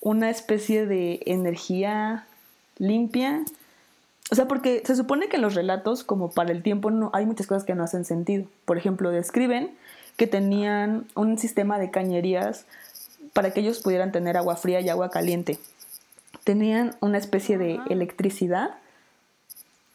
[0.00, 2.26] una especie de energía
[2.78, 3.44] limpia.
[4.30, 7.24] O sea, porque se supone que en los relatos, como para el tiempo, no, hay
[7.24, 8.46] muchas cosas que no hacen sentido.
[8.64, 9.74] Por ejemplo, describen
[10.16, 12.66] que tenían un sistema de cañerías
[13.32, 15.58] para que ellos pudieran tener agua fría y agua caliente.
[16.44, 18.74] Tenían una especie de electricidad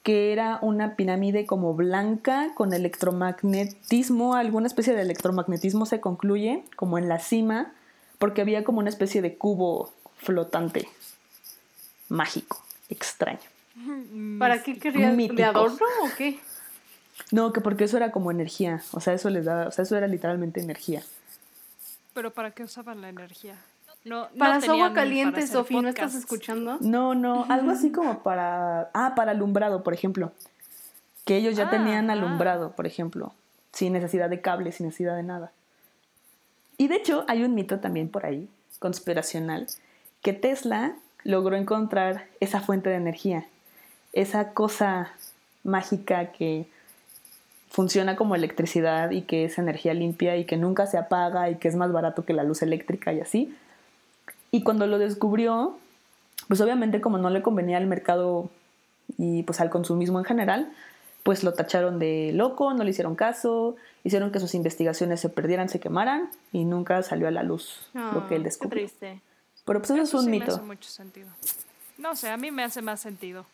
[0.03, 6.97] que era una pirámide como blanca con electromagnetismo, alguna especie de electromagnetismo se concluye como
[6.97, 7.71] en la cima,
[8.19, 10.89] porque había como una especie de cubo flotante,
[12.09, 13.52] mágico, extraño.
[14.39, 14.73] ¿Para qué?
[15.11, 15.35] Mítico.
[15.35, 16.39] ¿De adorno o qué?
[17.31, 19.95] No, que porque eso era como energía, o sea, eso les daba, o sea, eso
[19.95, 21.03] era literalmente energía.
[22.13, 23.55] Pero ¿para qué usaban la energía?
[24.05, 26.77] No, no Para su agua caliente, Sofi, ¿no estás escuchando?
[26.81, 30.31] No, no, algo así como para, ah, para alumbrado, por ejemplo,
[31.25, 32.13] que ellos ya Ah, tenían ah.
[32.13, 33.33] alumbrado, por ejemplo,
[33.71, 35.51] sin necesidad de cable, sin necesidad de nada.
[36.77, 39.67] Y de hecho hay un mito también por ahí, conspiracional,
[40.21, 43.45] que Tesla logró encontrar esa fuente de energía,
[44.13, 45.11] esa cosa
[45.63, 46.67] mágica que
[47.69, 51.67] funciona como electricidad y que es energía limpia y que nunca se apaga y que
[51.67, 53.55] es más barato que la luz eléctrica y así.
[54.51, 55.77] Y cuando lo descubrió,
[56.47, 58.49] pues obviamente como no le convenía al mercado
[59.17, 60.71] y pues al consumismo en general,
[61.23, 65.69] pues lo tacharon de loco, no le hicieron caso, hicieron que sus investigaciones se perdieran,
[65.69, 68.83] se quemaran y nunca salió a la luz lo que él Ah, Qué descubrió.
[68.83, 69.21] triste.
[69.65, 70.51] Pero pues eso, es un sí me mito.
[70.53, 71.29] hace mucho sentido.
[71.97, 73.45] No sé, a mí me hace más sentido.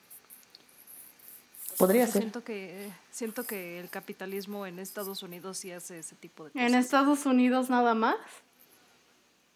[1.79, 2.23] Podría ser.
[2.23, 6.67] Siento que, siento que el capitalismo en Estados Unidos sí hace ese tipo de cosas.
[6.67, 8.17] ¿En Estados Unidos nada más?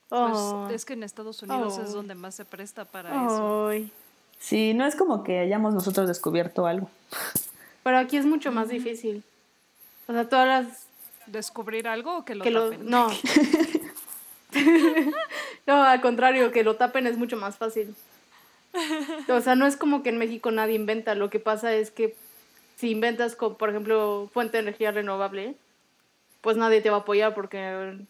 [0.07, 0.69] Pues, Oh.
[0.71, 1.95] es que en Estados Unidos es Oh.
[1.95, 3.71] donde más se presta para eso.
[4.39, 6.89] Sí, no es como que hayamos nosotros descubierto algo.
[7.83, 9.21] Pero aquí es mucho más difícil.
[10.07, 10.87] O sea, todas las
[11.27, 12.89] ¿Descubrir algo o que lo que lo tapen?
[12.89, 13.09] no.
[15.67, 17.93] no, al contrario, que lo tapen es mucho más fácil.
[19.29, 22.15] O sea, no es como que en México nadie inventa, lo que pasa es que
[22.75, 25.55] si inventas con, por ejemplo, fuente de energía renovable,
[26.41, 28.07] pues nadie te va a apoyar porque en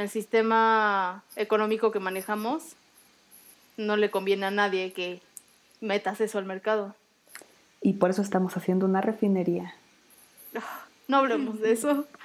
[0.00, 2.72] el sistema económico que manejamos
[3.76, 5.20] no le conviene a nadie que
[5.80, 6.94] metas eso al mercado.
[7.82, 9.74] Y por eso estamos haciendo una refinería.
[11.08, 12.06] No hablemos de eso.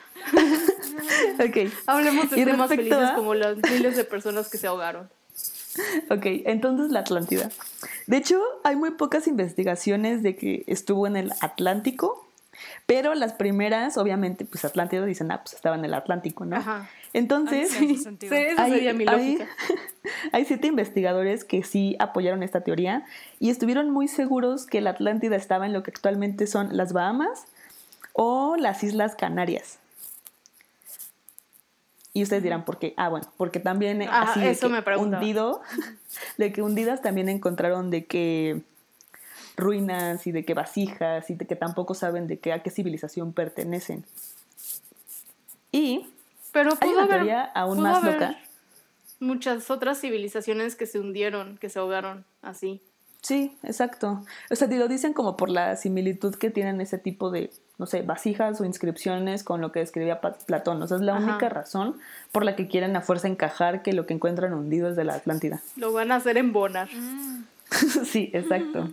[1.40, 1.72] Ok.
[1.88, 5.10] Hablemos de temas felices a- como las miles de personas que se ahogaron.
[6.10, 7.50] Ok, entonces la Atlántida.
[8.08, 12.28] De hecho, hay muy pocas investigaciones de que estuvo en el Atlántico,
[12.86, 16.58] pero las primeras, obviamente, pues Atlántida dicen, ah, pues estaba en el Atlántico, ¿no?
[16.58, 16.90] Ajá.
[17.14, 18.36] Entonces, A mí me hace sentido.
[18.36, 19.48] Sí, esa sería mi lógica.
[20.32, 23.06] hay siete investigadores que sí apoyaron esta teoría
[23.40, 27.46] y estuvieron muy seguros que la Atlántida estaba en lo que actualmente son las Bahamas
[28.14, 29.80] o las Islas Canarias.
[32.14, 32.94] Y ustedes dirán, ¿por qué?
[32.98, 35.62] Ah, bueno, porque también Ah, así de eso que me hundido,
[36.38, 38.62] de que hundidas también encontraron de que
[39.56, 43.32] ruinas y de que vasijas y de que tampoco saben de qué, a qué civilización
[43.32, 44.06] pertenecen.
[45.72, 46.08] Y
[46.52, 48.38] Pero hay pudo una haber, teoría aún pudo más loca.
[49.20, 52.82] muchas otras civilizaciones que se hundieron, que se ahogaron así.
[53.22, 54.26] Sí, exacto.
[54.50, 58.04] O sea, lo dicen como por la similitud que tienen ese tipo de, no sé,
[58.04, 60.82] vasijas o inscripciones con lo que describía Platón.
[60.84, 61.24] O sea, es la Ajá.
[61.26, 61.98] única razón
[62.32, 65.16] por la que quieren a fuerza encajar que lo que encuentran hundido es de la
[65.16, 65.62] Atlántida.
[65.76, 66.88] Lo van a hacer en Bonar.
[68.06, 68.92] sí, exacto.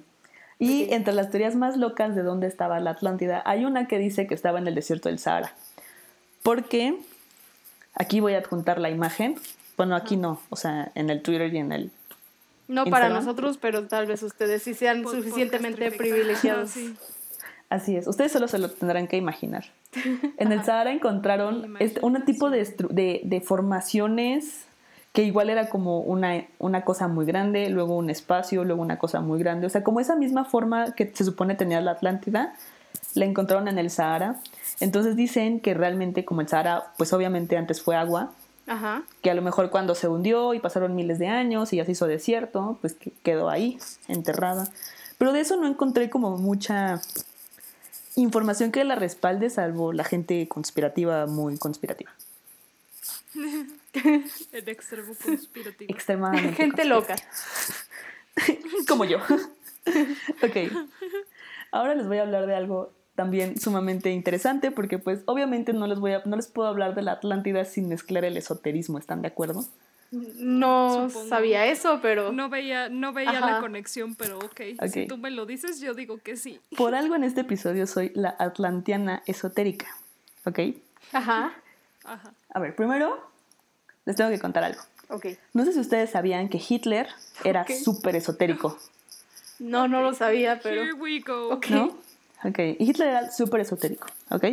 [0.59, 4.27] Y entre las teorías más locas de dónde estaba la Atlántida, hay una que dice
[4.27, 5.53] que estaba en el desierto del Sahara.
[6.42, 6.98] Porque
[7.94, 9.37] aquí voy a adjuntar la imagen.
[9.77, 11.90] Bueno, aquí no, o sea, en el Twitter y en el
[12.68, 16.70] No para nosotros, pero tal vez ustedes sí sean Pod- suficientemente privilegiados.
[16.74, 16.96] Sí.
[17.70, 19.64] Así es, ustedes solo se lo tendrán que imaginar.
[20.38, 24.64] En el Sahara encontraron este- un tipo de, de, de formaciones
[25.12, 29.20] que igual era como una, una cosa muy grande, luego un espacio, luego una cosa
[29.20, 29.66] muy grande.
[29.66, 32.54] O sea, como esa misma forma que se supone tenía la Atlántida,
[33.14, 34.37] la encontraron en el Sahara.
[34.81, 38.33] Entonces dicen que realmente como el Sahara, pues obviamente antes fue agua,
[38.66, 39.02] Ajá.
[39.22, 41.92] que a lo mejor cuando se hundió y pasaron miles de años y ya se
[41.92, 43.78] hizo desierto, pues que quedó ahí,
[44.09, 44.68] enterrada.
[45.16, 47.00] Pero de eso no encontré como mucha
[48.20, 52.11] información que la respalde, salvo la gente conspirativa, muy conspirativa.
[54.52, 55.92] El extremo conspirativo.
[55.92, 56.54] Extremadamente.
[56.54, 57.16] Gente loca.
[58.87, 59.18] Como yo.
[60.42, 60.72] ok.
[61.70, 65.98] Ahora les voy a hablar de algo también sumamente interesante porque pues obviamente no les
[65.98, 69.28] voy a no les puedo hablar de la Atlántida sin mezclar el esoterismo, ¿están de
[69.28, 69.64] acuerdo?
[70.10, 71.28] No Supongo.
[71.28, 73.52] sabía eso, pero No veía, no veía Ajá.
[73.52, 74.60] la conexión, pero ok.
[74.80, 74.88] Ok.
[74.92, 76.60] Si tú me lo dices, yo digo que sí.
[76.76, 79.86] Por algo en este episodio soy la atlantiana esotérica,
[80.44, 80.58] ¿ok?
[81.12, 81.52] ajá.
[82.04, 82.32] Ajá.
[82.54, 83.20] A ver, primero
[84.06, 84.80] les tengo que contar algo.
[85.10, 85.26] Ok.
[85.52, 87.06] No sé si ustedes sabían que Hitler
[87.44, 88.78] era súper esotérico,
[89.58, 91.50] No, no lo sabía, pero Here we go.
[91.50, 91.66] Ok.
[91.70, 91.96] ¿no?
[92.44, 94.44] Ok, Hitler era súper esotérico, ¿ok?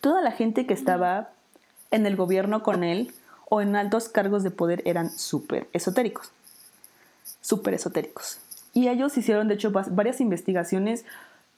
[0.00, 1.30] Toda la gente que estaba
[1.90, 3.12] en el gobierno con él
[3.50, 6.30] o en altos cargos de poder eran súper esotéricos.
[7.40, 8.38] Súper esotéricos.
[8.74, 11.04] Y ellos hicieron, de hecho, varias investigaciones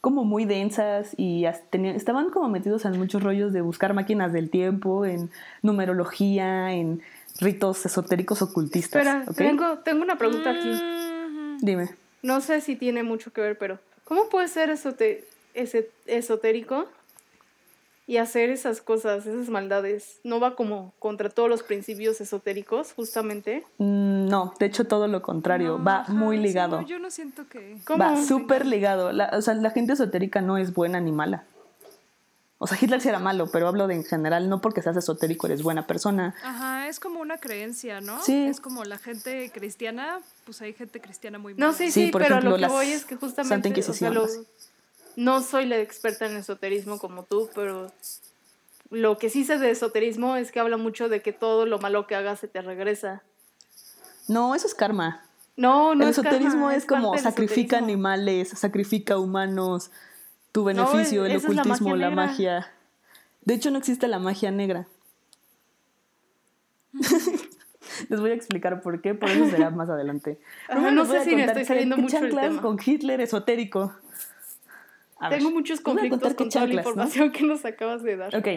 [0.00, 5.04] como muy densas y estaban como metidos en muchos rollos de buscar máquinas del tiempo,
[5.04, 5.30] en
[5.62, 7.02] numerología, en
[7.40, 9.26] ritos esotéricos ocultistas.
[9.36, 10.68] Tengo, tengo una pregunta aquí.
[10.68, 11.58] Mhm.
[11.60, 11.90] Dime.
[12.22, 15.24] No sé si tiene mucho que ver, pero ¿cómo puede ser esote-
[15.54, 16.86] ese- esotérico
[18.10, 20.18] y hacer esas cosas, esas maldades?
[20.24, 23.64] ¿No va como contra todos los principios esotéricos, justamente?
[23.78, 26.80] Mm, No, de hecho todo lo contrario, No, va ajá, muy sí, ligado.
[26.80, 27.78] no, yo no siento que.
[27.86, 28.00] ¿Cómo?
[28.02, 29.12] Va súper ligado.
[29.12, 31.44] La- o sea, la gente esotérica no es buena ni mala.
[32.58, 35.46] O sea, Hitler sí era malo, pero hablo de en general, no porque seas esotérico
[35.46, 36.34] eres buena persona.
[36.42, 38.20] Ajá, es como una creencia, ¿no?
[38.24, 38.46] Sí.
[38.46, 41.78] Es como la gente cristiana, pues hay gente cristiana muy No, mala.
[41.78, 43.70] sí, Sí, sí, por pero ejemplo, lo que voy es que Santa justamente, o sea,
[43.70, 44.40] Inquisición, lo- así.
[45.16, 47.92] No soy la experta en esoterismo como tú, pero
[48.90, 52.06] lo que sí sé de esoterismo es que habla mucho de que todo lo malo
[52.06, 53.22] que hagas se te regresa.
[54.28, 55.22] No, eso es karma.
[55.56, 57.84] No, no el es karma, esoterismo es, como sacrifica esoterismo.
[57.84, 59.90] animales, sacrifica humanos,
[60.52, 62.72] tu beneficio, el la ocultismo, magia la magia.
[63.42, 64.86] De hecho, no existe la magia negra.
[68.08, 70.40] Les voy a explicar por qué, por eso será más adelante.
[70.68, 72.62] Ajá, no sé si me estoy saliendo mucho chanclas tema.
[72.62, 73.94] con Hitler esotérico.
[75.20, 78.34] A ver, Tengo muchos conflictos con toda la información que nos acabas de dar.
[78.34, 78.48] Ok.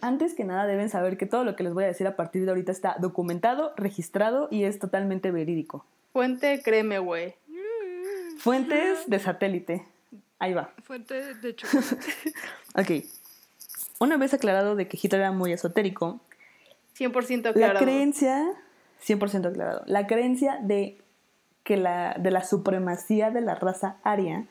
[0.00, 2.44] Antes que nada deben saber que todo lo que les voy a decir a partir
[2.44, 5.86] de ahorita está documentado, registrado y es totalmente verídico.
[6.12, 7.34] Fuente, créeme, güey.
[8.38, 9.84] Fuentes de satélite.
[10.38, 10.72] Ahí va.
[10.82, 11.96] Fuente de chocolate.
[12.74, 13.04] Ok.
[13.98, 16.20] Una vez aclarado de que Hitler era muy esotérico,
[16.98, 17.78] 100% la aclarado.
[17.78, 18.44] creencia,
[19.02, 20.98] 100% aclarado, la creencia de
[21.64, 24.46] que la, de la supremacía de la raza aria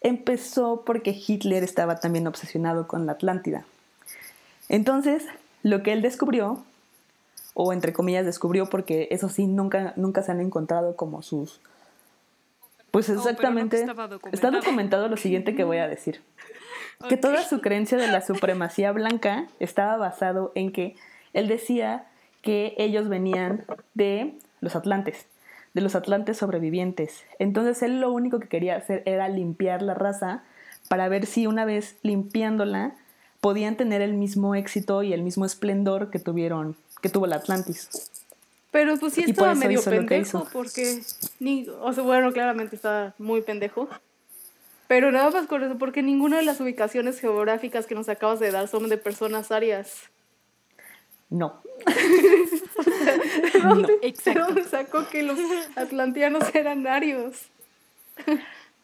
[0.00, 3.64] empezó porque Hitler estaba también obsesionado con la Atlántida.
[4.68, 5.24] Entonces,
[5.62, 6.62] lo que él descubrió,
[7.54, 11.60] o entre comillas descubrió, porque eso sí, nunca, nunca se han encontrado como sus...
[12.90, 13.84] Pues no exactamente...
[14.32, 15.08] está documentado.
[15.08, 16.22] lo siguiente que voy a decir.
[17.08, 20.96] Que toda su creencia de la supremacía blanca estaba basado en que
[21.32, 22.04] él decía
[22.42, 25.24] que ellos venían de los atlantes,
[25.74, 27.24] de los atlantes sobrevivientes.
[27.38, 30.42] Entonces él lo único que quería hacer era limpiar la raza
[30.88, 32.96] para ver si una vez limpiándola
[33.40, 38.10] podían tener el mismo éxito y el mismo esplendor que tuvieron, que tuvo la Atlantis.
[38.70, 41.02] Pero pues sí estaba medio pendejo, porque
[41.40, 43.88] ni, o sea, bueno, claramente estaba muy pendejo.
[44.86, 48.50] Pero nada más con eso, porque ninguna de las ubicaciones geográficas que nos acabas de
[48.50, 50.10] dar son de personas arias.
[51.28, 51.62] No.
[53.52, 54.40] ¿De dónde, Exacto.
[54.40, 55.38] ¿de dónde sacó que los
[55.76, 57.50] atlanteanos eran arios?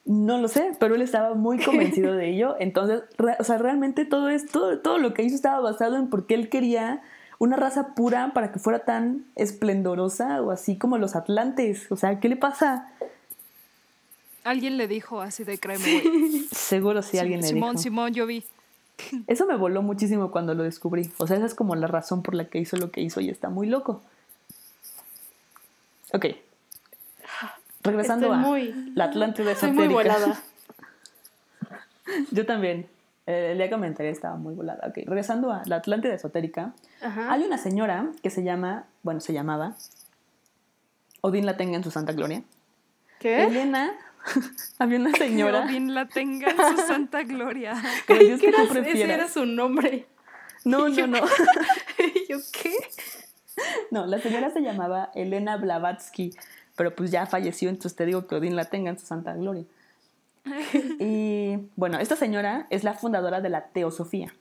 [0.05, 2.55] No lo sé, pero él estaba muy convencido de ello.
[2.61, 3.03] Entonces,
[3.39, 7.03] o sea, realmente todo esto, todo lo que hizo estaba basado en porque él quería
[7.39, 11.91] una raza pura para que fuera tan esplendorosa o así como los atlantes.
[11.91, 12.89] O sea, ¿qué le pasa?
[14.45, 16.03] Alguien le dijo así de créeme,
[16.53, 17.57] Seguro sí, alguien le dijo.
[17.57, 18.45] Simón, Simón, yo vi.
[19.27, 21.11] Eso me voló muchísimo cuando lo descubrí.
[21.19, 23.29] O sea, esa es como la razón por la que hizo lo que hizo y
[23.29, 24.03] está muy loco.
[26.13, 26.27] Ok.
[27.83, 28.43] Regresando a
[28.95, 29.85] la Atlántida esotérica.
[29.85, 30.41] Muy volada.
[32.31, 32.89] Yo también.
[33.27, 34.87] El día que me enteré estaba muy volada.
[34.89, 36.75] Ok, regresando a la Atlántida esotérica.
[37.01, 39.75] Hay una señora que se llama, bueno, se llamaba,
[41.23, 42.45] Odín la tenga en su santa gloria.
[43.19, 43.43] ¿Qué?
[43.43, 43.93] Elena
[44.79, 45.63] Había una señora.
[45.63, 47.75] Que Odín la tenga en su santa gloria.
[48.07, 50.07] ¿Qué era, ese era su nombre.
[50.65, 51.19] No, no, no.
[52.29, 52.75] ¿Yo qué?
[53.91, 56.35] No, la señora se llamaba Elena Blavatsky,
[56.77, 59.65] pero pues ya falleció, entonces te digo que Odín la tenga en su santa gloria.
[60.99, 64.33] Y bueno, esta señora es la fundadora de la teosofía.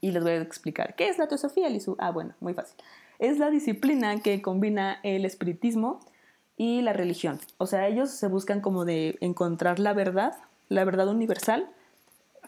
[0.00, 0.94] Y les voy a explicar.
[0.94, 1.96] ¿Qué es la teosofía, Lizu?
[1.98, 2.76] Ah, bueno, muy fácil.
[3.18, 6.00] Es la disciplina que combina el espiritismo
[6.56, 7.40] y la religión.
[7.58, 10.36] O sea, ellos se buscan como de encontrar la verdad,
[10.68, 11.68] la verdad universal,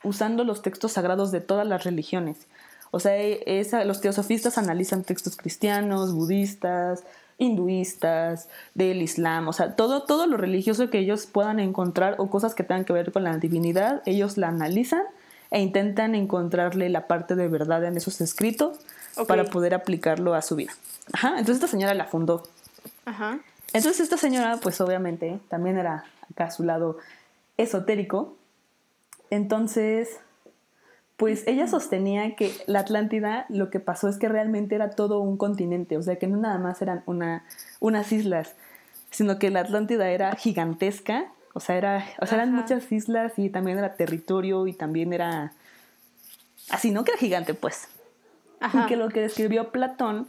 [0.05, 2.47] usando los textos sagrados de todas las religiones.
[2.91, 7.05] O sea, los teosofistas analizan textos cristianos, budistas,
[7.39, 12.55] hinduistas, del islam, o sea, todo, todo lo religioso que ellos puedan encontrar o cosas
[12.55, 15.03] que tengan que ver con la divinidad, ellos la analizan
[15.51, 18.79] e intentan encontrarle la parte de verdad en esos escritos
[19.27, 20.73] para poder aplicarlo a su vida.
[21.13, 22.43] Ajá, entonces esta señora la fundó.
[23.07, 23.41] Ajá.
[23.73, 26.99] Entonces esta señora, pues obviamente, también era acá a su lado
[27.57, 28.37] esotérico.
[29.31, 30.19] Entonces,
[31.21, 35.37] pues ella sostenía que la Atlántida lo que pasó es que realmente era todo un
[35.37, 37.45] continente, o sea que no nada más eran una,
[37.79, 38.55] unas islas,
[39.11, 43.51] sino que la Atlántida era gigantesca, o sea, era, o sea eran muchas islas y
[43.51, 45.53] también era territorio y también era
[46.71, 47.05] así, ¿no?
[47.05, 47.89] Que era gigante, pues.
[48.73, 50.27] Y que lo que describió Platón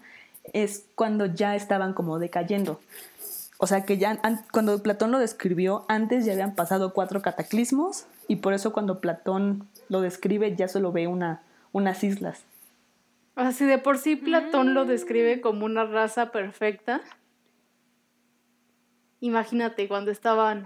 [0.52, 2.82] es cuando ya estaban como decayendo.
[3.60, 4.20] O sea que ya
[4.52, 9.70] cuando Platón lo describió, antes ya habían pasado cuatro cataclismos y por eso cuando Platón
[9.92, 12.46] lo describe ya solo ve una, unas islas.
[13.36, 15.42] O sea, si de por sí Platón lo describe mm.
[15.42, 17.02] como una raza perfecta,
[19.20, 20.66] imagínate cuando estaban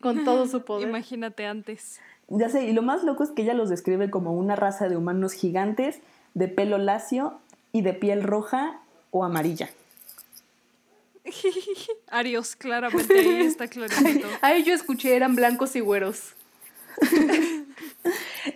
[0.00, 0.88] con todo su poder.
[0.88, 2.00] Imagínate antes.
[2.28, 4.96] Ya sé, y lo más loco es que ella los describe como una raza de
[4.96, 6.00] humanos gigantes,
[6.32, 7.40] de pelo lacio
[7.72, 9.68] y de piel roja o amarilla.
[12.08, 14.26] Arios, claramente ahí está clarito.
[14.40, 16.36] Ahí yo escuché, eran blancos y güeros.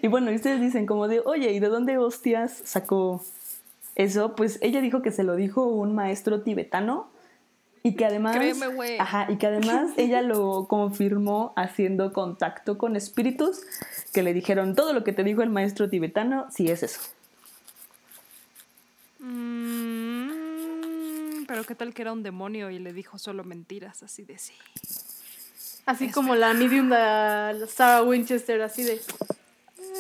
[0.03, 3.23] Y bueno, y ustedes dicen como de, oye, ¿y de dónde hostias sacó
[3.95, 4.35] eso?
[4.35, 7.09] Pues ella dijo que se lo dijo un maestro tibetano
[7.83, 8.37] y que además...
[8.37, 13.61] Créeme, Ajá, y que además ella lo confirmó haciendo contacto con espíritus
[14.13, 17.01] que le dijeron, todo lo que te dijo el maestro tibetano, sí es eso.
[19.21, 19.97] Mmm
[21.47, 24.53] pero qué tal que era un demonio y le dijo solo mentiras, así de sí.
[25.87, 29.01] Así como la medium de Sarah Winchester, así de.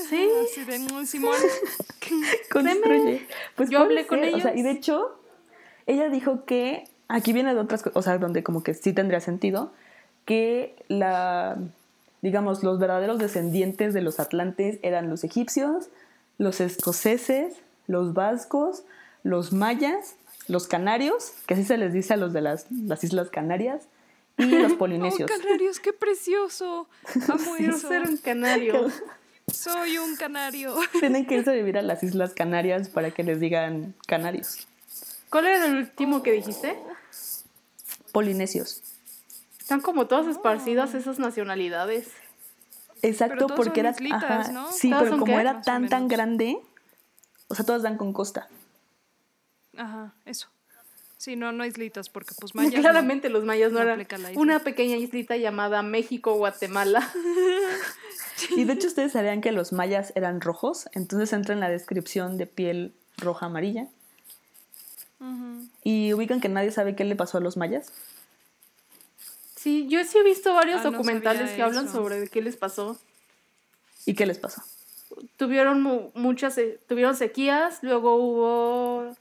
[0.08, 0.28] Sí.
[0.44, 1.34] Así de un Simón.
[2.50, 3.26] Construye.
[3.54, 4.52] Pues yo hablé con ella.
[4.54, 5.18] y de hecho,
[5.86, 6.84] ella dijo que.
[7.08, 9.72] Aquí viene de otras cosas, o sea, donde como que sí tendría sentido.
[10.24, 11.58] Que la.
[12.22, 15.88] Digamos, los verdaderos descendientes de los atlantes eran los egipcios,
[16.38, 17.54] los escoceses,
[17.86, 18.82] los vascos,
[19.22, 20.16] los mayas
[20.48, 22.66] los canarios, que así se les dice a los de las,
[23.02, 23.82] Islas Canarias,
[24.38, 25.30] y los polinesios.
[25.30, 26.88] ¡Oh, canarios, qué precioso!
[27.28, 28.88] Amo ser un canario.
[29.52, 30.74] Soy un canario.
[31.00, 34.66] Tienen que irse a vivir a las Islas Canarias para que les digan canarios.
[35.30, 36.78] ¿Cuál era el último que dijiste?
[38.12, 38.82] Polinesios.
[39.60, 42.12] Están como todas esparcidas esas nacionalidades.
[43.02, 43.94] Exacto, porque era.
[43.94, 46.58] Sí, pero como era tan, tan grande,
[47.48, 48.48] o sea, todas dan con costa.
[49.76, 50.48] Ajá, eso.
[51.18, 52.80] Sí, no, no islitas, porque pues mayas.
[52.80, 57.10] Claramente los mayas no, eran una pequeña islita llamada México-Guatemala.
[58.56, 62.36] y de hecho ustedes sabían que los mayas eran rojos, entonces entra en la descripción
[62.36, 63.88] de piel roja-amarilla.
[65.82, 67.90] Y ubican que nadie sabe qué le pasó a los mayas.
[69.56, 72.98] Sí, yo sí he visto varios ah, documentales que hablan sobre qué les pasó.
[74.04, 74.62] ¿Y qué les pasó?
[75.36, 75.82] Tuvieron
[76.14, 79.16] muchas, eh, tuvieron sequías, luego hubo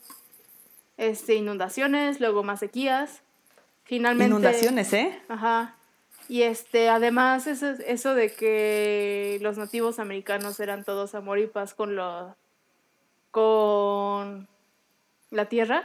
[0.98, 3.22] este, inundaciones, luego más sequías.
[3.84, 4.32] Finalmente.
[4.32, 5.22] Inundaciones, ¿eh?
[5.28, 5.76] Ajá.
[6.28, 11.76] Y este, además, eso, eso de que los nativos americanos eran todos amor y paz
[11.76, 12.36] con lo,
[13.32, 14.48] con
[15.30, 15.84] la tierra,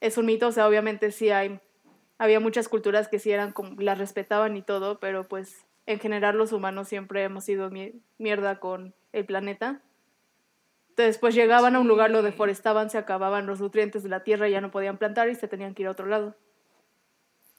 [0.00, 0.48] es un mito.
[0.48, 1.60] O sea, obviamente sí hay
[2.18, 6.36] había muchas culturas que sí eran como, las respetaban y todo, pero pues en general
[6.36, 7.70] los humanos siempre hemos sido
[8.18, 9.80] mierda con el planeta.
[10.98, 14.48] Entonces, pues llegaban a un lugar, lo deforestaban, se acababan los nutrientes de la tierra,
[14.48, 16.34] ya no podían plantar y se tenían que ir a otro lado.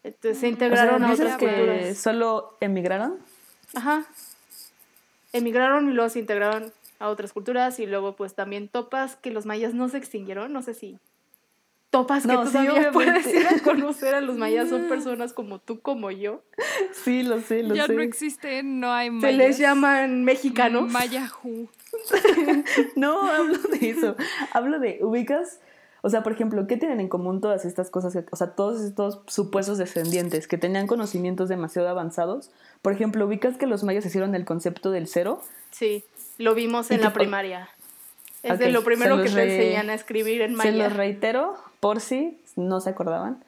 [0.03, 0.49] Entonces se mm.
[0.49, 3.17] integraron a otras que ¿Solo emigraron?
[3.73, 4.05] Ajá.
[5.31, 9.45] Emigraron y luego se integraron a otras culturas y luego pues también topas que los
[9.45, 10.99] mayas no se extinguieron, no sé si
[11.91, 16.11] topas que todavía puedes ir a conocer a los mayas, son personas como tú, como
[16.11, 16.43] yo.
[16.91, 17.77] Sí, lo sé, lo sé.
[17.77, 19.31] Ya no existen, no hay mayas.
[19.31, 20.91] Se les llaman mexicanos.
[20.91, 21.69] Mayahu.
[22.95, 24.15] no, hablo de eso.
[24.53, 25.59] Hablo de ubicas.
[26.01, 28.17] O sea, por ejemplo, ¿qué tienen en común todas estas cosas?
[28.31, 32.51] O sea, todos estos supuestos descendientes que tenían conocimientos demasiado avanzados.
[32.81, 35.41] Por ejemplo, ubicas que los mayas hicieron el concepto del cero.
[35.71, 36.05] Sí,
[36.37, 37.69] lo vimos en la primaria.
[38.43, 40.71] Es de lo primero que te enseñan a escribir en maya.
[40.71, 43.43] Se los reitero, por si no se acordaban.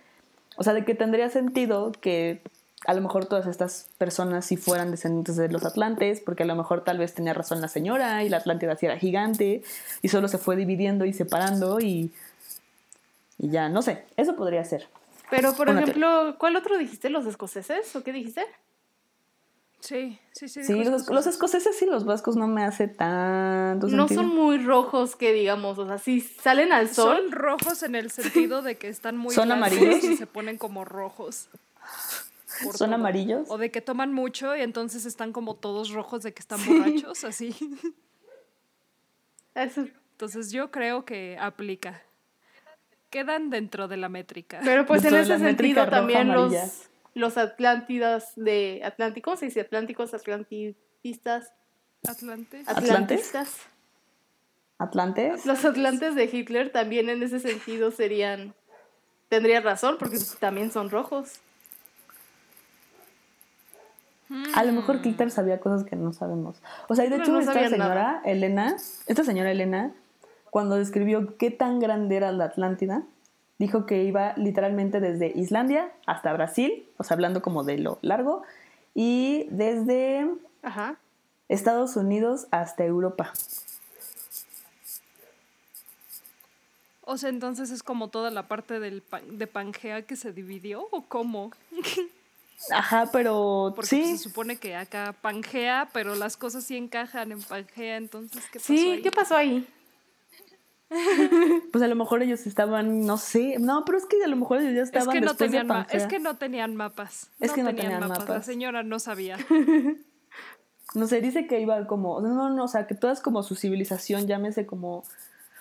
[0.57, 2.41] O sea, de que tendría sentido que
[2.86, 6.55] a lo mejor todas estas personas si fueran descendientes de los atlantes, porque a lo
[6.55, 9.63] mejor tal vez tenía razón la señora y la Atlántida sí era gigante
[10.01, 12.11] y solo se fue dividiendo y separando y,
[13.38, 14.88] y ya, no sé, eso podría ser.
[15.29, 17.09] Pero, por ejemplo, ¿cuál otro dijiste?
[17.09, 18.45] ¿Los escoceses o qué dijiste?
[19.79, 20.63] Sí, sí, sí.
[20.63, 25.34] Sí, los, escoceses y los vascos no me hace tanto No son muy rojos que
[25.34, 27.17] digamos, o sea, si salen al sol.
[27.17, 30.03] Son rojos en el sentido de que están muy ¿Son amarillos?
[30.03, 31.47] y se ponen como rojos.
[32.73, 33.49] ¿Son amarillos?
[33.49, 37.23] O de que toman mucho y entonces están como todos rojos de que están borrachos,
[37.23, 37.55] así.
[39.55, 39.87] Eso.
[40.11, 42.01] Entonces yo creo que aplica.
[43.09, 44.61] Quedan dentro de la métrica.
[44.63, 46.53] Pero pues en ese sentido también los
[47.13, 49.61] los Atlántidas de Atlántico, ¿cómo se dice?
[49.61, 51.53] Atlánticos, Atlantistas.
[52.07, 52.67] Atlantes.
[52.67, 53.57] Atlantistas.
[54.77, 55.45] ¿Atlantes?
[55.45, 58.55] Los Atlantes de Hitler también en ese sentido serían.
[59.29, 61.39] Tendría razón, porque también son rojos.
[64.53, 66.61] A lo mejor Hitler sabía cosas que no sabemos.
[66.88, 68.75] O sea, de hecho, esta señora, Elena,
[69.07, 69.91] esta señora Elena,
[70.49, 73.03] cuando describió qué tan grande era la Atlántida,
[73.59, 78.43] dijo que iba literalmente desde Islandia hasta Brasil, o sea, hablando como de lo largo,
[78.93, 80.27] y desde
[81.49, 83.34] Estados Unidos hasta Europa.
[87.03, 91.03] O sea, entonces es como toda la parte del de Pangea que se dividió, ¿o
[91.03, 91.51] cómo?
[92.70, 94.18] Ajá, pero Porque sí.
[94.18, 98.68] se supone que acá Pangea, pero las cosas sí encajan en Pangea, entonces, ¿qué pasó
[98.68, 99.68] Sí, ¿qué pasó ahí?
[101.72, 104.59] Pues a lo mejor ellos estaban, no sé, no, pero es que a lo mejor
[104.59, 107.30] ellos ya estaban es que no tenían Es que no tenían mapas.
[107.39, 108.28] Es que no tenían, mapas.
[108.28, 109.38] La señora no sabía.
[110.93, 113.55] no sé, dice que iba como, no, no, o sea, que toda es como su
[113.55, 115.05] civilización, llámese como,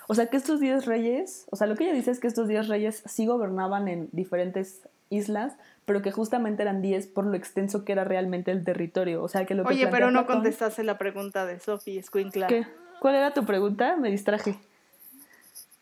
[0.07, 2.49] o sea, que estos 10 reyes, o sea, lo que ella dice es que estos
[2.49, 5.53] 10 reyes sí gobernaban en diferentes islas,
[5.85, 9.45] pero que justamente eran 10 por lo extenso que era realmente el territorio, o sea,
[9.45, 12.47] que lo que Oye, pero no contestaste la pregunta de Sophie Squinkla.
[12.47, 12.67] ¿Qué?
[12.99, 13.97] ¿Cuál era tu pregunta?
[13.97, 14.59] Me distraje.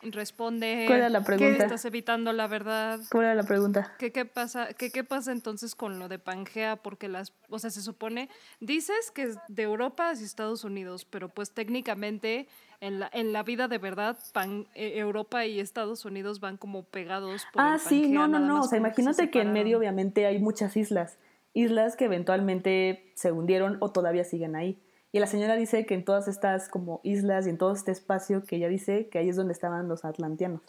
[0.01, 0.85] Responde.
[0.87, 1.63] ¿Cuál era la pregunta?
[1.63, 3.01] estás evitando la verdad.
[3.11, 3.93] ¿Cuál era la pregunta?
[3.99, 6.77] ¿Qué, qué pasa, qué, qué pasa entonces con lo de Pangea?
[6.77, 8.29] Porque las, o sea, se supone,
[8.61, 12.47] dices que es de Europa hacia Estados Unidos, pero pues técnicamente
[12.81, 16.83] en la, en la vida de verdad, Pan, e, Europa y Estados Unidos van como
[16.83, 18.61] pegados por Ah, sí, no, no, no.
[18.61, 21.17] O sea, imagínate que en medio obviamente hay muchas islas.
[21.53, 24.79] Islas que eventualmente se hundieron o todavía siguen ahí.
[25.11, 28.43] Y la señora dice que en todas estas como islas y en todo este espacio
[28.45, 30.61] que ella dice que ahí es donde estaban los atlanteanos.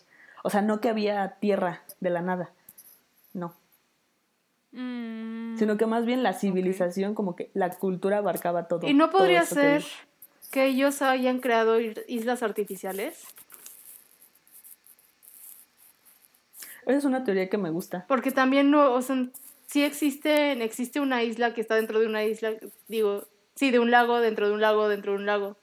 [0.43, 2.51] O sea, no que había tierra de la nada.
[3.35, 3.55] No.
[4.73, 8.89] Mm, Sino que más bien la civilización, como que la cultura abarcaba todo.
[8.89, 9.89] ¿Y no podría ser que,
[10.55, 13.23] ellos hayan creado islas artificiales?
[16.87, 18.05] Esa es una teoría que me gusta.
[18.09, 19.27] Porque también no, o sea,
[19.67, 22.55] sí existe, existe una isla que está dentro de una isla,
[22.89, 23.27] digo,
[23.61, 25.59] Sí, de un lago, dentro de un lago, dentro de un lago.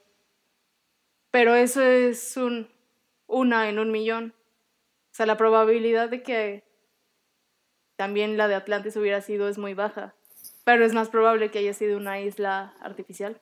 [1.32, 2.68] Pero eso es un
[3.26, 4.34] una en un millón.
[5.10, 6.62] O sea, la probabilidad de que
[7.96, 10.14] también la de Atlantis hubiera sido es muy baja.
[10.62, 13.40] Pero es más probable que haya sido una isla artificial.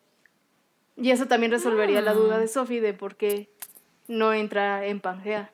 [0.97, 3.51] Y eso también resolvería la duda de Sophie de por qué
[4.09, 5.51] no entra en Pangea.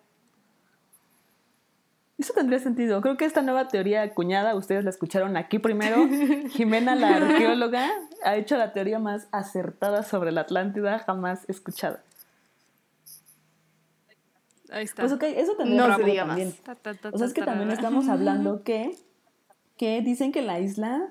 [2.19, 3.01] Eso tendría sentido.
[3.01, 6.07] Creo que esta nueva teoría acuñada, ustedes la escucharon aquí primero.
[6.51, 7.91] Jimena, la arqueóloga,
[8.23, 12.05] ha hecho la teoría más acertada sobre la Atlántida jamás escuchada.
[14.71, 15.03] Ahí está.
[15.03, 16.55] Pues ok, eso tendría no se también.
[17.13, 18.97] o sea, es que también estamos hablando que,
[19.77, 21.09] que dicen que la isla,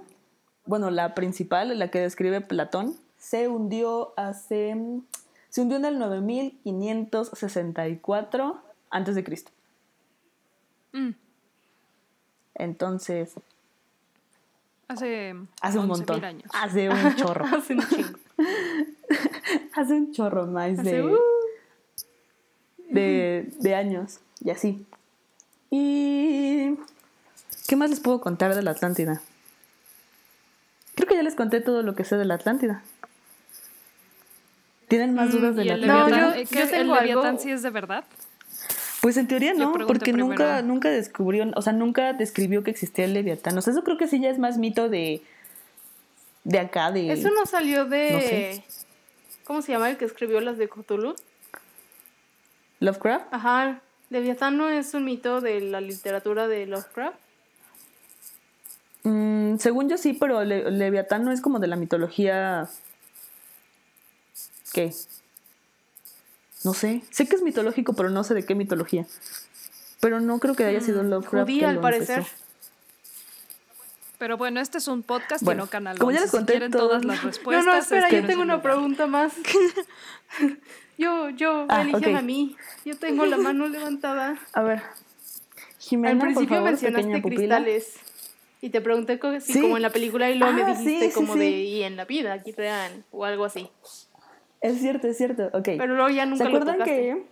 [0.66, 4.76] bueno, la principal, la que describe Platón, se hundió hace,
[5.50, 8.60] se hundió en el 9564
[8.90, 9.52] antes de Cristo.
[10.92, 11.12] Mm.
[12.56, 13.36] Entonces,
[14.88, 16.26] Hace, hace un 11.000 montón.
[16.26, 16.50] años.
[16.52, 17.46] Hace un chorro.
[17.56, 18.18] Hace un chingo.
[19.76, 21.18] hace un chorro más Hace, de, uh,
[22.90, 24.84] de, de años y así.
[25.70, 26.76] ¿Y
[27.68, 29.22] qué más les puedo contar de la Atlántida?
[30.96, 32.84] Creo que ya les conté todo lo que sé de la Atlántida.
[34.92, 36.04] ¿Tienen más Mm, dudas de ¿Y la el Atlántida?
[36.04, 38.04] No, Leviatán, yo- yo ¿qué- ¿El tengo Leviatán algo- sí es de verdad?
[39.02, 43.14] Pues en teoría no, porque nunca, nunca descubrió, o sea, nunca describió que existía el
[43.14, 43.58] Leviatán.
[43.58, 45.22] O sea, eso creo que sí ya es más mito de,
[46.44, 47.14] de acá, de...
[47.14, 48.12] Eso no salió de.
[48.12, 48.64] No sé.
[49.46, 51.16] ¿Cómo se llama el que escribió las de Cthulhu?
[52.82, 53.26] Lovecraft.
[53.34, 53.80] Ajá.
[54.10, 57.16] Leviatán no es un mito de la literatura de Lovecraft.
[59.04, 62.68] Mm, según yo sí, pero Le- Leviatán no es como de la mitología...
[64.74, 64.94] ¿Qué?
[66.64, 67.02] No sé.
[67.10, 69.06] Sé que es mitológico, pero no sé de qué mitología.
[70.00, 71.48] Pero no creo que haya sido Lovecraft.
[71.48, 72.20] que Mm, Judía, al parecer.
[72.20, 72.36] empezó.
[74.18, 75.98] Pero bueno, este es un podcast Bueno, y no canal.
[75.98, 76.26] como ya 11.
[76.26, 77.66] les conté si quieren todas las No, respuestas.
[77.66, 79.34] no, espera, este yo tengo una pregunta más.
[80.98, 82.20] yo, yo, Ah, elígeme ok.
[82.20, 82.56] a mí.
[82.86, 84.38] Yo tengo la mano levantada.
[84.54, 84.84] A ver.
[85.80, 87.94] Jimena, Al por principio favor, mencionaste cristales.
[88.64, 89.62] Y te pregunté si Sí.
[89.62, 92.06] como en la película y luego Ah, me dijiste sí, como de y en la
[92.06, 93.72] vida, aquí real, o algo así.
[94.62, 95.46] Es cierto, es cierto.
[95.54, 95.64] Ok.
[95.78, 97.26] Pero luego ya nunca ¿Se lo acuerdan tocaste.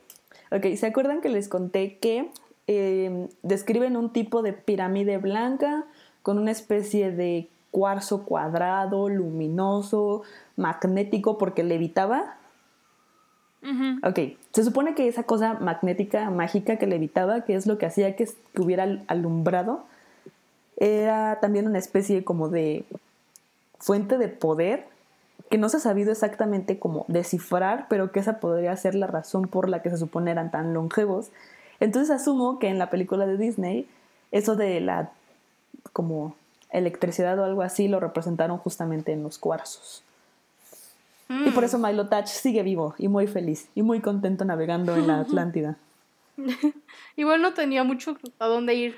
[0.51, 0.55] que...
[0.55, 2.30] Ok, ¿se acuerdan que les conté que
[2.67, 5.86] eh, describen un tipo de pirámide blanca
[6.23, 10.23] con una especie de cuarzo cuadrado, luminoso,
[10.55, 12.36] magnético, porque levitaba?
[13.61, 14.07] Ujú.
[14.07, 18.15] Ok, se supone que esa cosa magnética, mágica que levitaba, que es lo que hacía
[18.15, 19.86] que, que hubiera al- alumbrado,
[20.77, 22.86] era también una especie como de
[23.77, 24.86] fuente de poder
[25.50, 29.47] que no se ha sabido exactamente cómo descifrar, pero que esa podría ser la razón
[29.47, 31.30] por la que se supone eran tan longevos.
[31.80, 33.88] Entonces asumo que en la película de Disney,
[34.32, 35.12] eso de la
[35.93, 36.36] como
[36.72, 40.04] electricidad o algo así lo representaron justamente en los cuarzos.
[41.30, 41.66] Y por Mm.
[41.66, 45.78] eso Milo Touch sigue vivo y muy feliz y muy contento navegando en la Atlántida.
[47.16, 48.97] Igual no tenía mucho a dónde ir.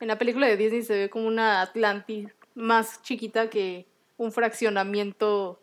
[0.00, 3.86] En la película de Disney se ve como una Atlantis más chiquita que
[4.16, 5.58] un fraccionamiento.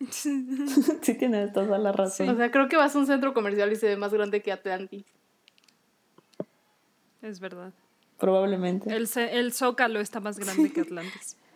[0.10, 2.28] sí, tienes toda la razón.
[2.28, 4.52] O sea, creo que vas a un centro comercial y se ve más grande que
[4.52, 5.04] Atlantis.
[7.22, 7.72] Es verdad.
[8.18, 8.94] Probablemente.
[8.94, 11.36] El, el Zócalo está más grande que Atlantis.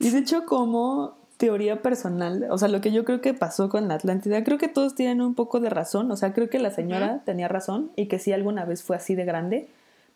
[0.00, 3.88] Y de hecho, como teoría personal, o sea, lo que yo creo que pasó con
[3.88, 6.08] la Atlántida, creo que todos tienen un poco de razón.
[6.12, 9.16] O sea, creo que la señora tenía razón y que sí alguna vez fue así
[9.16, 9.68] de grande,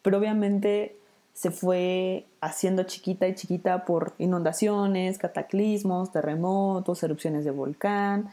[0.03, 0.97] pero obviamente
[1.35, 8.31] se fue haciendo chiquita y chiquita por inundaciones, cataclismos, terremotos, erupciones de volcán.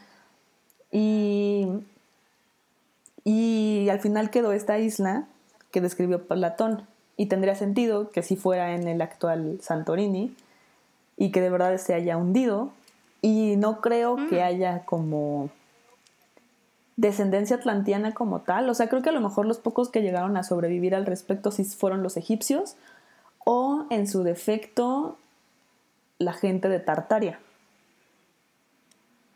[0.91, 1.67] Y,
[3.23, 5.27] y al final quedó esta isla
[5.71, 6.87] que describió Platón.
[7.15, 10.33] Y tendría sentido que si fuera en el actual Santorini
[11.17, 12.71] y que de verdad se haya hundido.
[13.21, 15.49] Y no creo que haya como
[16.95, 18.69] descendencia atlantiana como tal.
[18.69, 21.51] O sea, creo que a lo mejor los pocos que llegaron a sobrevivir al respecto
[21.51, 22.75] sí fueron los egipcios
[23.45, 25.17] o en su defecto
[26.17, 27.39] la gente de Tartaria.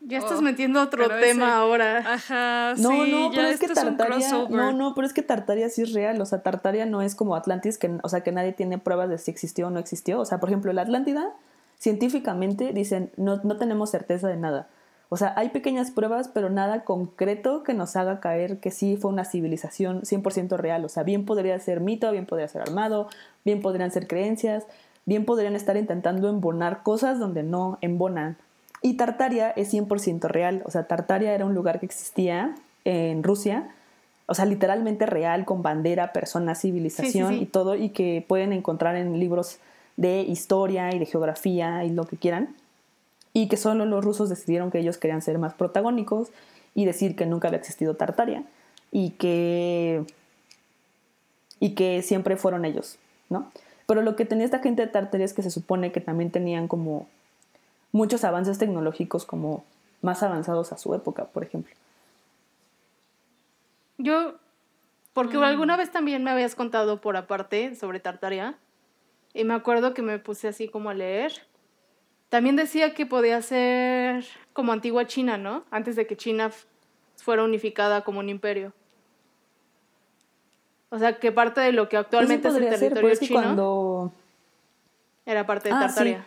[0.06, 1.98] Ya estás Oh, metiendo otro tema ese- ahora.
[2.06, 5.70] Ajá, No, sí, no, ya pero es que Tartaria, no, no, pero es que Tartaria
[5.70, 8.52] sí es real, o sea, Tartaria no es como Atlantis, que, o sea, que nadie
[8.52, 11.32] tiene pruebas de si existió o no existió, o sea, por ejemplo, la Atlántida,
[11.78, 14.68] científicamente dicen, no, no tenemos certeza de nada,
[15.08, 19.10] o sea, hay pequeñas pruebas, pero nada concreto que nos haga caer que sí fue
[19.10, 23.08] una civilización 100% real, o sea, bien podría ser mito, bien podría ser armado,
[23.44, 24.64] bien podrían ser creencias,
[25.06, 28.36] bien podrían estar intentando embonar cosas donde no embonan.
[28.82, 33.70] Y Tartaria es 100% real, o sea, Tartaria era un lugar que existía en Rusia,
[34.26, 37.42] o sea, literalmente real, con bandera, persona, civilización Sí, sí, sí.
[37.44, 39.58] y todo, y que pueden encontrar en libros
[39.96, 42.54] de historia y de geografía y lo que quieran,
[43.34, 46.28] y que solo los rusos decidieron que ellos querían ser más protagónicos
[46.74, 48.44] y decir que nunca había existido Tartaria
[48.90, 50.04] y que
[51.60, 53.50] y que siempre fueron ellos, ¿no?
[53.86, 56.68] Pero lo que tenía esta gente de Tartaria es que se supone que también tenían
[56.68, 57.06] como
[57.92, 59.64] muchos avances tecnológicos como
[60.00, 61.74] más avanzados a su época, por ejemplo.
[63.98, 64.34] Yo,
[65.12, 65.44] porque Mm.
[65.44, 68.56] alguna vez también me habías contado por aparte sobre Tartaria,
[69.32, 71.32] y me acuerdo que me puse así como a leer.
[72.34, 75.62] También decía que podía ser como antigua China, ¿no?
[75.70, 76.50] Antes de que China
[77.14, 78.72] fuera unificada como un imperio.
[80.88, 83.40] O sea, que parte de lo que Pues sí actualmente es el ser, territorio chino
[83.40, 84.12] cuando...
[85.24, 85.86] era parte de Ah, sí.
[85.86, 86.26] Tartaria.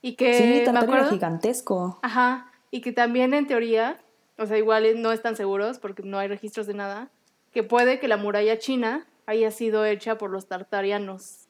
[0.00, 1.98] Y que sí, me Tartaria era gigantesco.
[2.00, 3.98] Ajá, y que también en teoría,
[4.38, 7.10] o sea, igual no están seguros porque no hay registros de nada,
[7.52, 11.43] que puede que la muralla china haya sido hecha por los tartarianos.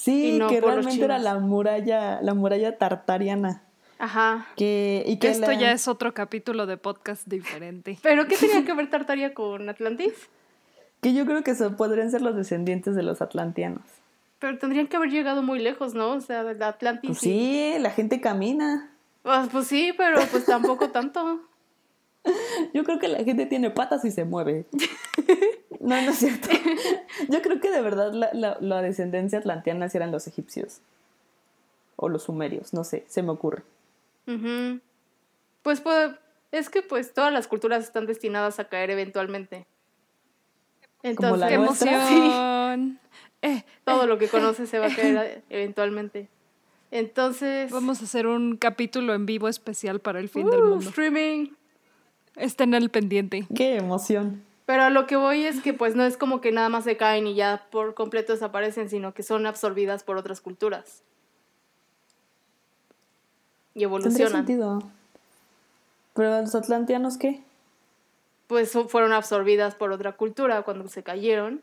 [0.00, 3.62] Sí, no que realmente era la muralla, la muralla tartariana.
[3.98, 4.46] Ajá.
[4.56, 7.98] Que, y que Esto la- ya es otro capítulo de podcast diferente.
[8.02, 10.14] ¿Pero qué tenía que ver Tartaria con Atlantis?
[11.02, 13.82] Que yo creo que podrían ser los descendientes de los atlantianos.
[14.38, 16.12] Pero tendrían que haber llegado muy lejos, ¿no?
[16.12, 17.08] O sea, de Atlantis.
[17.10, 18.90] Pues sí, la gente camina.
[19.22, 21.42] Pues, pues sí, pero pues tampoco tanto.
[22.72, 24.64] Yo creo que la gente tiene patas y se mueve.
[25.80, 26.48] No, no es cierto.
[27.28, 30.80] Yo creo que de verdad la, la- la descendencia atlantiana sí eran los egipcios.
[31.96, 33.62] O los sumerios, no sé, se me ocurre.
[35.62, 36.12] Pues, pues,
[36.52, 39.66] es que pues todas las culturas están destinadas a caer eventualmente.
[41.16, 42.08] Como la Entonces, ¡Qué nuestra.
[42.08, 42.98] sí, emoción!
[43.42, 46.28] Eh, todo lo que conoces se va a caer eventualmente.
[46.90, 50.90] Entonces, vamos a hacer un capítulo en vivo especial para el fin del uh, mundo.
[50.90, 51.46] streaming.
[52.36, 53.46] Estén al pendiente.
[53.54, 54.42] Qué emoción.
[54.70, 56.96] Pero a lo que voy es que pues no es como que nada más se
[56.96, 61.02] caen y ya por completo desaparecen, sino que son absorbidas por otras culturas.
[63.74, 64.46] Y evolucionan.
[64.46, 64.80] sentido.
[66.14, 67.42] Pero los atlantianos, ¿qué?
[68.46, 71.62] Pues fueron absorbidas por otra cultura cuando se cayeron.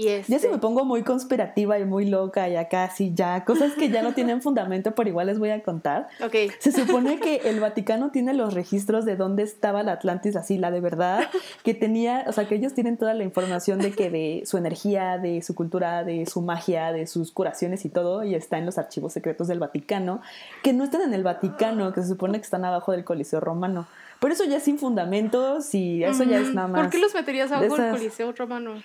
[0.00, 3.44] Y este, Ya se me pongo muy conspirativa y muy loca y acá sí ya,
[3.44, 6.08] cosas que ya no tienen fundamento, pero igual les voy a contar.
[6.24, 10.56] Ok, Se supone que el Vaticano tiene los registros de dónde estaba la Atlantis, así,
[10.56, 11.28] la de verdad,
[11.64, 15.18] que tenía, o sea, que ellos tienen toda la información de que de su energía,
[15.18, 18.78] de su cultura, de su magia, de sus curaciones y todo, y está en los
[18.78, 20.22] archivos secretos del Vaticano,
[20.62, 23.86] que no están en el Vaticano, que se supone que están abajo del Coliseo Romano.
[24.18, 26.80] Pero eso ya es sin fundamentos y eso ya es nada más.
[26.82, 28.82] ¿Por qué los meterías abajo del Coliseo Romano?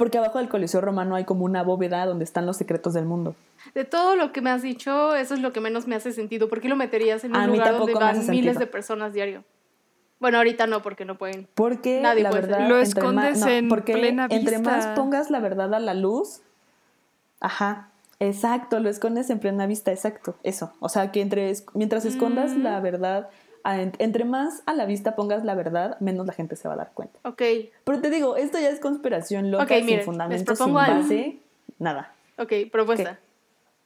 [0.00, 3.34] Porque abajo del Coliseo Romano hay como una bóveda donde están los secretos del mundo.
[3.74, 6.48] De todo lo que me has dicho, eso es lo que menos me hace sentido.
[6.48, 8.54] ¿Por qué lo meterías en un lugar donde van miles sentido.
[8.60, 9.44] de personas diario?
[10.18, 11.46] Bueno, ahorita no, porque no pueden.
[11.54, 12.60] Porque Nadie la puede verdad.
[12.68, 14.70] Lo entre escondes más- en porque plena entre vista.
[14.70, 16.40] más pongas la verdad a la luz.
[17.40, 17.88] Ajá.
[18.18, 20.34] Exacto, lo escondes en plena vista, exacto.
[20.42, 20.72] Eso.
[20.80, 22.62] O sea que entre mientras escondas Mm.
[22.62, 23.28] la verdad,
[23.64, 26.92] entre más a la vista pongas la verdad, menos la gente se va a dar
[26.94, 27.18] cuenta.
[27.24, 27.42] Ok,
[27.84, 30.74] Pero te digo, esto ya es conspiración loca, Ok, sin miren, fundamento, sin algo.
[30.76, 31.38] base,
[31.78, 32.12] nada.
[32.38, 33.18] ok, propuesta.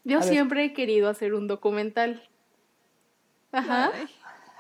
[0.05, 0.29] Yo A ver.
[0.29, 2.23] siempre he querido hacer un documental.
[3.53, 3.91] Ajá.
[3.95, 4.07] Ay,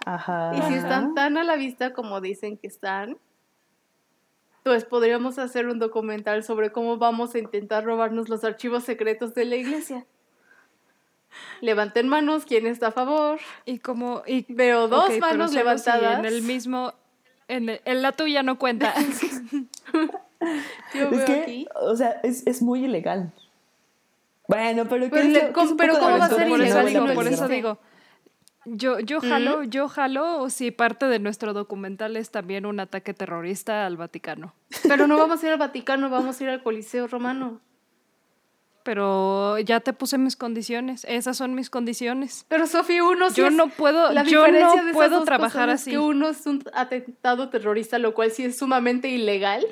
[0.07, 0.53] Ajá.
[0.57, 3.17] Y si están tan a la vista como dicen que están,
[4.63, 9.45] pues podríamos hacer un documental sobre cómo vamos a intentar robarnos los archivos secretos de
[9.45, 10.07] la iglesia.
[11.61, 13.39] Levanten manos, ¿quién está a favor?
[13.65, 14.23] Y como.
[14.27, 16.19] Y, Veo dos manos levantadas.
[16.19, 16.93] en el mismo.
[17.49, 18.95] En, el- en la tuya no cuenta.
[20.95, 21.69] Yo Es veo que, aquí.
[21.81, 23.33] o sea, es, es muy ilegal.
[24.47, 26.49] Bueno, pero, ¿qué Pues es le- lo- qué ¿cómo- es pero cómo va a ser
[26.49, 27.79] por eso ilegal digo, no la por eso digo.
[28.67, 33.85] Yo, yo jalo, yo jalo si parte de nuestro documental es también un ataque terrorista
[33.85, 34.55] al Vaticano.
[34.89, 37.61] Pero no vamos a ir al Vaticano, vamos a ir al Coliseo Romano.
[38.85, 41.05] Pero ya te puse mis condiciones.
[41.09, 42.45] Esas son mis condiciones.
[42.49, 45.25] Pero Sofía, uno sí Yo es- no puedo, la yo diferencia no de puedo dos
[45.25, 45.91] trabajar así.
[45.91, 49.67] Es que uno es un atentado terrorista, lo cual sí es sumamente ilegal.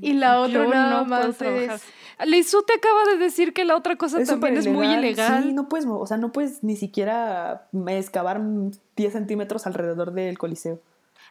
[0.00, 1.76] Y la otra Yo nada no puedo más trabajar.
[1.76, 2.28] es...
[2.28, 5.42] Lizu te acaba de decir que la otra cosa Es también es muy ilegal.
[5.42, 10.12] Sí, no puedes, o sea, no puedes ni siquiera mm, excavar mm, 10 centímetros alrededor
[10.12, 10.78] del coliseo.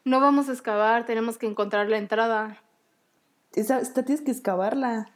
[0.03, 2.57] No vamos a excavar, tenemos que encontrar la entrada.
[3.53, 5.09] Esa, esta tienes que excavarla.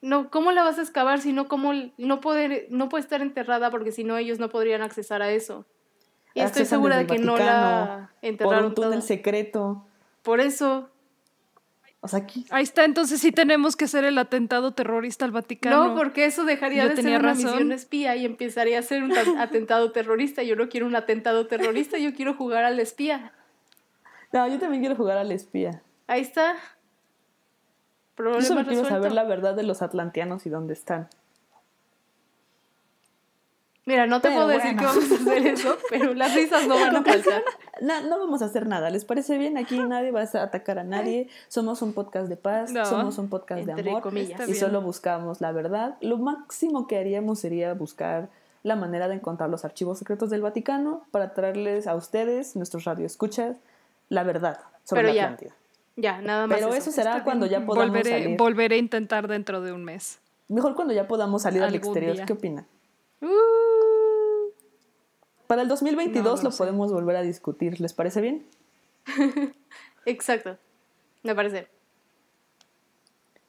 [0.00, 3.70] No, ¿cómo la vas a excavar si no, cómo, no, poder, no puede estar enterrada
[3.70, 5.66] porque si no ellos no podrían accesar a eso?
[6.34, 9.00] Y estoy segura de que no la Vaticano, Por enterraron un túnel toda.
[9.02, 9.84] secreto.
[10.22, 10.88] Por eso,
[12.00, 12.46] O sea, aquí.
[12.50, 15.88] Ahí está, entonces sí tenemos que hacer el atentado terrorista al Vaticano.
[15.88, 17.50] no, porque eso dejaría Yo de ser tenía una razón.
[17.50, 20.44] misión espía y empezaría a ser un ta- atentado terrorista.
[20.44, 23.32] Yo no quiero un atentado terrorista, yo quiero jugar al espía.
[24.32, 25.82] No, yo también quiero jugar al espía.
[26.06, 26.54] Ahí está.
[28.18, 28.94] Yo Problema solo quiero resuelto.
[28.96, 31.08] saber la verdad de los atlanteanos y dónde están.
[33.84, 36.74] Mira, no te Pero puedo decir que vamos a hacer eso, pero las risas no
[36.78, 37.42] van a faltar.
[37.80, 39.56] No, no vamos a hacer nada, ¿les parece bien?
[39.56, 41.28] Aquí nadie va a atacar a nadie.
[41.48, 42.84] Somos un podcast de paz, No.
[42.84, 44.02] somos un podcast de amor.
[44.02, 44.46] comillas.
[44.46, 45.96] Y solo buscamos la verdad.
[46.02, 48.28] Lo máximo que haríamos sería buscar
[48.62, 53.56] la manera de encontrar los archivos secretos del Vaticano para traerles a ustedes, nuestros radioescuchas,
[54.10, 55.54] la verdad sobre Pero la ya, Atlántida.
[56.00, 56.58] Ya, nada más.
[56.58, 57.60] Pero eso será Está cuando bien.
[57.60, 58.36] ya podamos volveré, salir.
[58.38, 60.20] volveré a intentar dentro de un mes.
[60.46, 62.14] Mejor cuando ya podamos salir al exterior.
[62.14, 62.24] día.
[62.24, 62.66] ¿Qué opinan?
[63.20, 63.26] Uh,
[65.48, 67.80] Para el 2022 No, no lo podemos volver a discutir.
[67.80, 68.46] ¿Les parece bien?
[70.06, 70.56] exacto.
[71.24, 71.66] Me parece.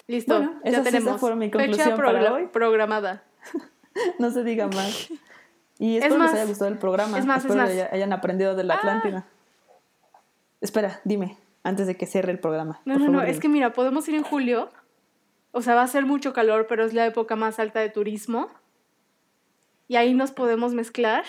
[0.07, 0.35] Listo.
[0.37, 2.47] Bueno, esa- ya esa tenemos fue mi fecha conclusión para progra- hoy.
[2.47, 3.23] programada.
[4.17, 5.09] No se diga más.
[5.81, 7.17] Y espero más, les haya gustado el programa.
[7.19, 7.69] es más, es espero más.
[7.71, 9.25] que haya- hayan aprendido de la Atlántida.
[10.59, 12.81] Espera, dime, antes de que cierre el programa.
[12.85, 13.13] No, por no, no.
[13.13, 13.41] favor, Es dime.
[13.41, 14.71] que mira, podemos ir en julio
[15.51, 18.49] o sea, va a ser mucho calor, pero es la época más alta de turismo.
[19.87, 21.23] Y ahí nos podemos mezclar.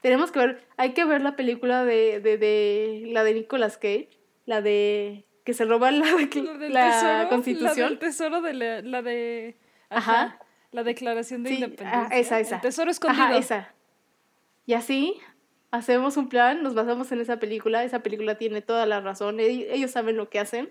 [0.00, 4.10] Tenemos que ver, hay que ver la película de, de, de la de Nicolas Cage,
[4.44, 7.76] la de que se roba la, de, la tesoro, constitución.
[7.78, 9.56] La del tesoro de la, la de...
[9.88, 10.38] Ajá.
[10.70, 12.16] La declaración de sí, independencia.
[12.16, 12.54] esa, esa.
[12.56, 13.24] El tesoro escondido.
[13.24, 13.74] Ajá, esa.
[14.64, 15.20] Y así
[15.72, 17.82] hacemos un plan, nos basamos en esa película.
[17.82, 19.40] Esa película tiene toda la razón.
[19.40, 20.70] Ellos saben lo que hacen.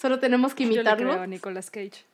[0.00, 1.00] Solo tenemos que imitarlo.
[1.00, 2.04] Yo le creo a Nicolas Cage.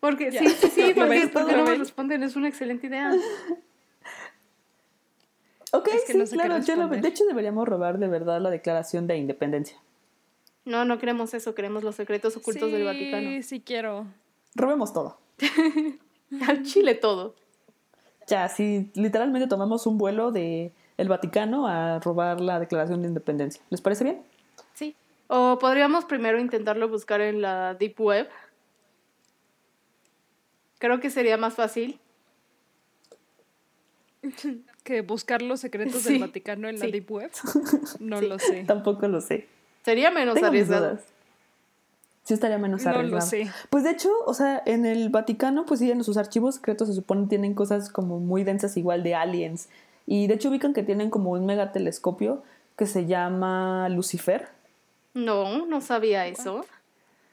[0.00, 3.12] Porque sí, sí, sí, porque, porque no me responden, es una excelente idea.
[5.74, 9.78] Ok, sí, claro, de hecho deberíamos robar de verdad la declaración de independencia.
[10.66, 13.30] No, no queremos eso, queremos los secretos ocultos del Vaticano.
[13.30, 14.06] Sí, sí quiero.
[14.54, 15.18] Robemos todo.
[16.46, 17.34] Al Chile todo.
[18.26, 23.62] Ya, sí, literalmente tomamos un vuelo de el Vaticano a robar la declaración de independencia.
[23.70, 24.22] ¿Les parece bien?
[24.74, 24.94] Sí.
[25.28, 28.28] O podríamos primero intentarlo buscar en la Deep Web.
[30.78, 31.98] Creo que sería más fácil.
[34.84, 37.30] que buscar los secretos del Vaticano en la Deep Web.
[38.00, 38.64] No lo sé.
[38.64, 39.48] Tampoco lo sé.
[39.84, 40.98] Sería menos arriesgado.
[42.24, 43.08] Sí estaría menos arriesgado.
[43.08, 43.50] No lo sé.
[43.68, 46.94] Pues de hecho, o sea, en el Vaticano, pues sí, en sus archivos secretos se
[46.94, 49.68] supone tienen cosas como muy densas igual de aliens.
[50.06, 52.42] Y de hecho ubican que tienen como un megatelescopio
[52.76, 54.48] que se llama Lucifer.
[55.14, 56.64] No, no sabía eso.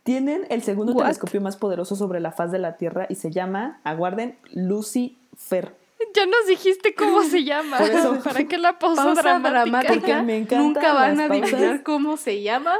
[0.04, 3.80] Tienen el segundo telescopio más poderoso sobre la faz de la Tierra y se llama,
[3.84, 5.76] aguarden, Lucifer.
[6.16, 7.78] Ya nos dijiste cómo se llama.
[8.24, 10.24] ¿Para qué la pausa, dramática?
[10.24, 12.76] me encanta Nunca van a adivinar cómo se llama.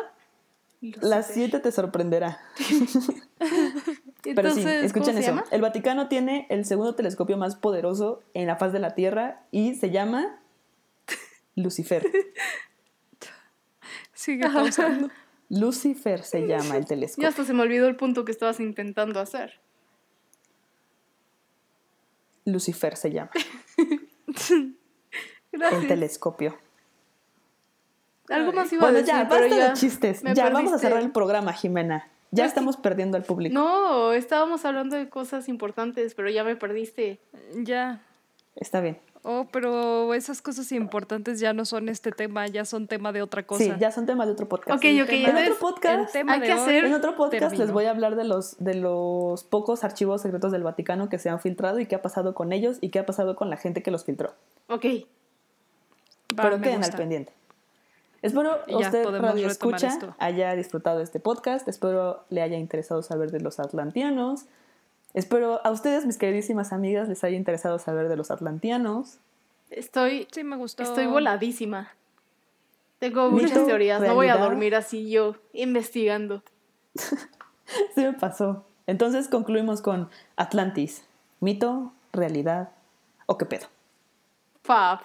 [0.82, 2.40] Las siete te sorprenderá.
[4.24, 5.44] Pero sí, escuchen eso.
[5.52, 9.76] El Vaticano tiene el segundo telescopio más poderoso en la faz de la Tierra y
[9.76, 10.40] se llama
[11.56, 12.06] Lucifer.
[14.14, 15.10] Sigue pausando.
[15.50, 17.24] Lucifer se llama el telescopio.
[17.24, 19.60] Ya hasta se me olvidó el punto que estabas intentando hacer.
[22.46, 23.32] Lucifer se llama.
[25.52, 26.58] El telescopio.
[28.30, 30.22] Algo más iba a decir, ya, basta de chistes.
[30.34, 32.08] Ya, vamos a cerrar el programa, Jimena.
[32.32, 33.54] Ya estamos perdiendo al público.
[33.54, 37.20] No, estábamos hablando de cosas importantes, pero ya me perdiste.
[37.56, 38.04] Ya.
[38.56, 39.00] Está bien.
[39.24, 43.46] Oh, pero esas cosas importantes ya no son este tema, ya son tema de otra
[43.46, 43.64] cosa.
[43.64, 44.78] Sí, ya son tema de otro podcast.
[44.78, 45.10] Ok, ok.
[45.10, 46.86] En otro podcast, hay que hacer...
[46.86, 50.64] en otro podcast les voy a hablar de los, de los pocos archivos secretos del
[50.64, 53.36] Vaticano que se han filtrado y qué ha pasado con ellos y qué ha pasado
[53.36, 54.34] con la gente que los filtró.
[54.68, 54.86] Ok.
[56.36, 57.34] pero queden al pendiente.
[58.22, 61.68] Espero que usted, Radio Escucha, haya disfrutado de este podcast.
[61.68, 64.46] Espero le haya interesado saber de los atlantianos.
[65.14, 69.20] Espero a ustedes, mis queridísimas amigas, les haya interesado saber de los atlantianos.
[69.70, 70.28] Estoy.
[70.32, 70.84] Sí, me gustó.
[70.84, 71.94] Estoy voladísima.
[73.00, 74.02] Tengo muchas teorías.
[74.02, 76.44] No voy a dormir así yo, investigando.
[76.96, 78.66] sí me pasó.
[78.88, 81.06] Entonces concluimos con Atlantis.
[81.40, 82.72] ¿Mito, realidad
[83.28, 83.68] o qué pedo?
[84.64, 85.00] Fab.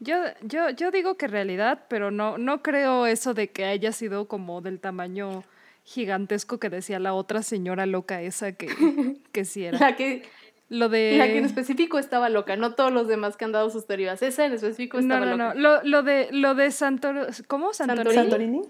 [0.00, 4.28] Yo, yo, yo digo que realidad, pero no, no creo eso de que haya sido
[4.28, 5.44] como del tamaño
[5.84, 8.68] gigantesco que decía la otra señora loca esa que,
[9.32, 9.78] que sí era.
[9.78, 10.22] La que,
[10.68, 11.16] lo de...
[11.16, 14.22] La que en específico estaba loca, no todos los demás que han dado sus teorías.
[14.22, 17.28] Esa en específico estaba no, no, No, lo, lo de, lo de Santor...
[17.46, 17.72] ¿Cómo?
[17.72, 18.14] Santorini.
[18.14, 18.62] ¿Santorini?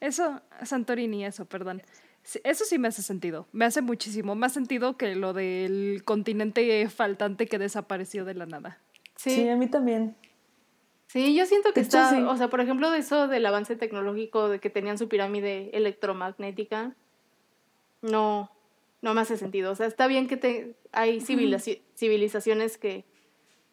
[0.00, 1.82] Eso, Santorini, eso, perdón.
[2.44, 3.46] Eso sí me hace sentido.
[3.52, 8.78] Me hace muchísimo más sentido que lo del continente faltante que desapareció de la nada.
[9.14, 10.14] Sí, sí a mí también.
[11.06, 14.58] Sí, yo siento que está, o sea, por ejemplo, de eso del avance tecnológico, de
[14.58, 16.94] que tenían su pirámide electromagnética,
[18.02, 18.50] no,
[19.02, 19.70] no me hace sentido.
[19.70, 23.04] O sea, está bien que te, hay civilizaciones que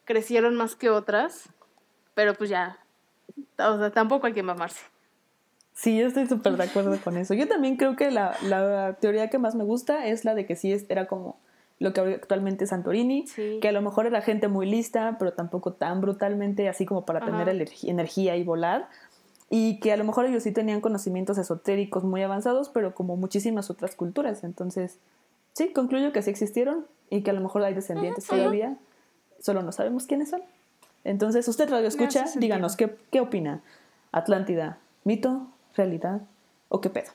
[0.05, 1.49] crecieron más que otras,
[2.13, 2.79] pero pues ya,
[3.57, 4.81] o sea, tampoco hay que mamarse.
[5.73, 7.33] Sí, yo estoy súper de acuerdo con eso.
[7.33, 10.55] Yo también creo que la, la, teoría que más me gusta es la de que
[10.55, 11.39] sí era como
[11.83, 13.25] lo que actualmente es Santorini,
[13.61, 17.19] que a lo mejor era gente muy lista, pero tampoco tan brutalmente así como para
[17.25, 17.49] tener
[17.83, 18.87] energía y volar,
[19.49, 23.69] y que a lo mejor ellos sí tenían conocimientos esotéricos muy avanzados, pero como muchísimas
[23.69, 24.45] otras culturas.
[24.45, 24.97] Entonces,
[25.51, 28.77] sí, concluyo que sí existieron y que a lo mejor hay descendientes todavía,
[29.41, 30.41] solo no sabemos quiénes son.
[31.03, 33.61] Entonces, usted radio escucha, díganos, ¿qué, ¿qué opina?
[34.13, 36.21] Atlántida, mito, realidad
[36.69, 37.11] o qué pedo?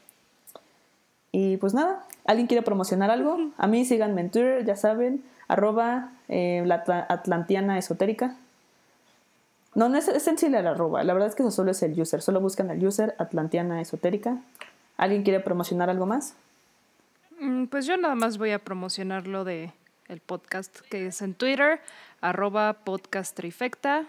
[1.32, 3.38] Y pues nada, ¿alguien quiere promocionar algo?
[3.58, 8.36] A mí síganme en Twitter, ya saben, arroba eh, la Atlantiana Esotérica.
[9.74, 12.00] No, no es, es sencilla la arroba, la verdad es que eso solo es el
[12.00, 14.38] user, solo buscan el user Atlantiana Esotérica.
[14.96, 16.34] ¿Alguien quiere promocionar algo más?
[17.38, 19.72] Mm, pues yo nada más voy a promocionar lo de
[20.08, 21.80] el podcast que es en Twitter,
[22.20, 24.06] arroba podcast trifecta.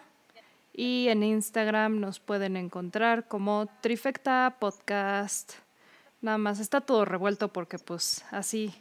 [0.73, 5.55] Y en Instagram nos pueden encontrar como Trifecta Podcast.
[6.21, 8.73] Nada más, está todo revuelto porque pues así,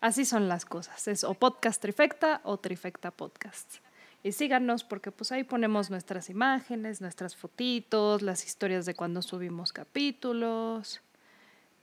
[0.00, 1.08] así son las cosas.
[1.08, 3.76] Es o podcast trifecta o trifecta podcast.
[4.22, 9.72] Y síganos porque pues ahí ponemos nuestras imágenes, nuestras fotitos, las historias de cuando subimos
[9.72, 11.00] capítulos,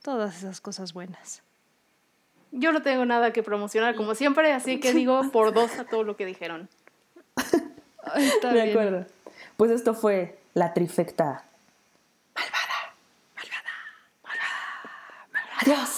[0.04, 1.42] todas esas cosas buenas.
[2.52, 6.04] Yo no tengo nada que promocionar como siempre, así que digo por dos a todo
[6.04, 6.70] lo que dijeron.
[8.16, 8.70] Está de bien.
[8.70, 9.06] acuerdo.
[9.58, 11.44] Pues esto fue la trifecta.
[15.68, 15.76] Malvada.
[15.76, 15.76] Malvada.
[15.76, 15.88] Malvada.
[15.88, 15.97] Adiós.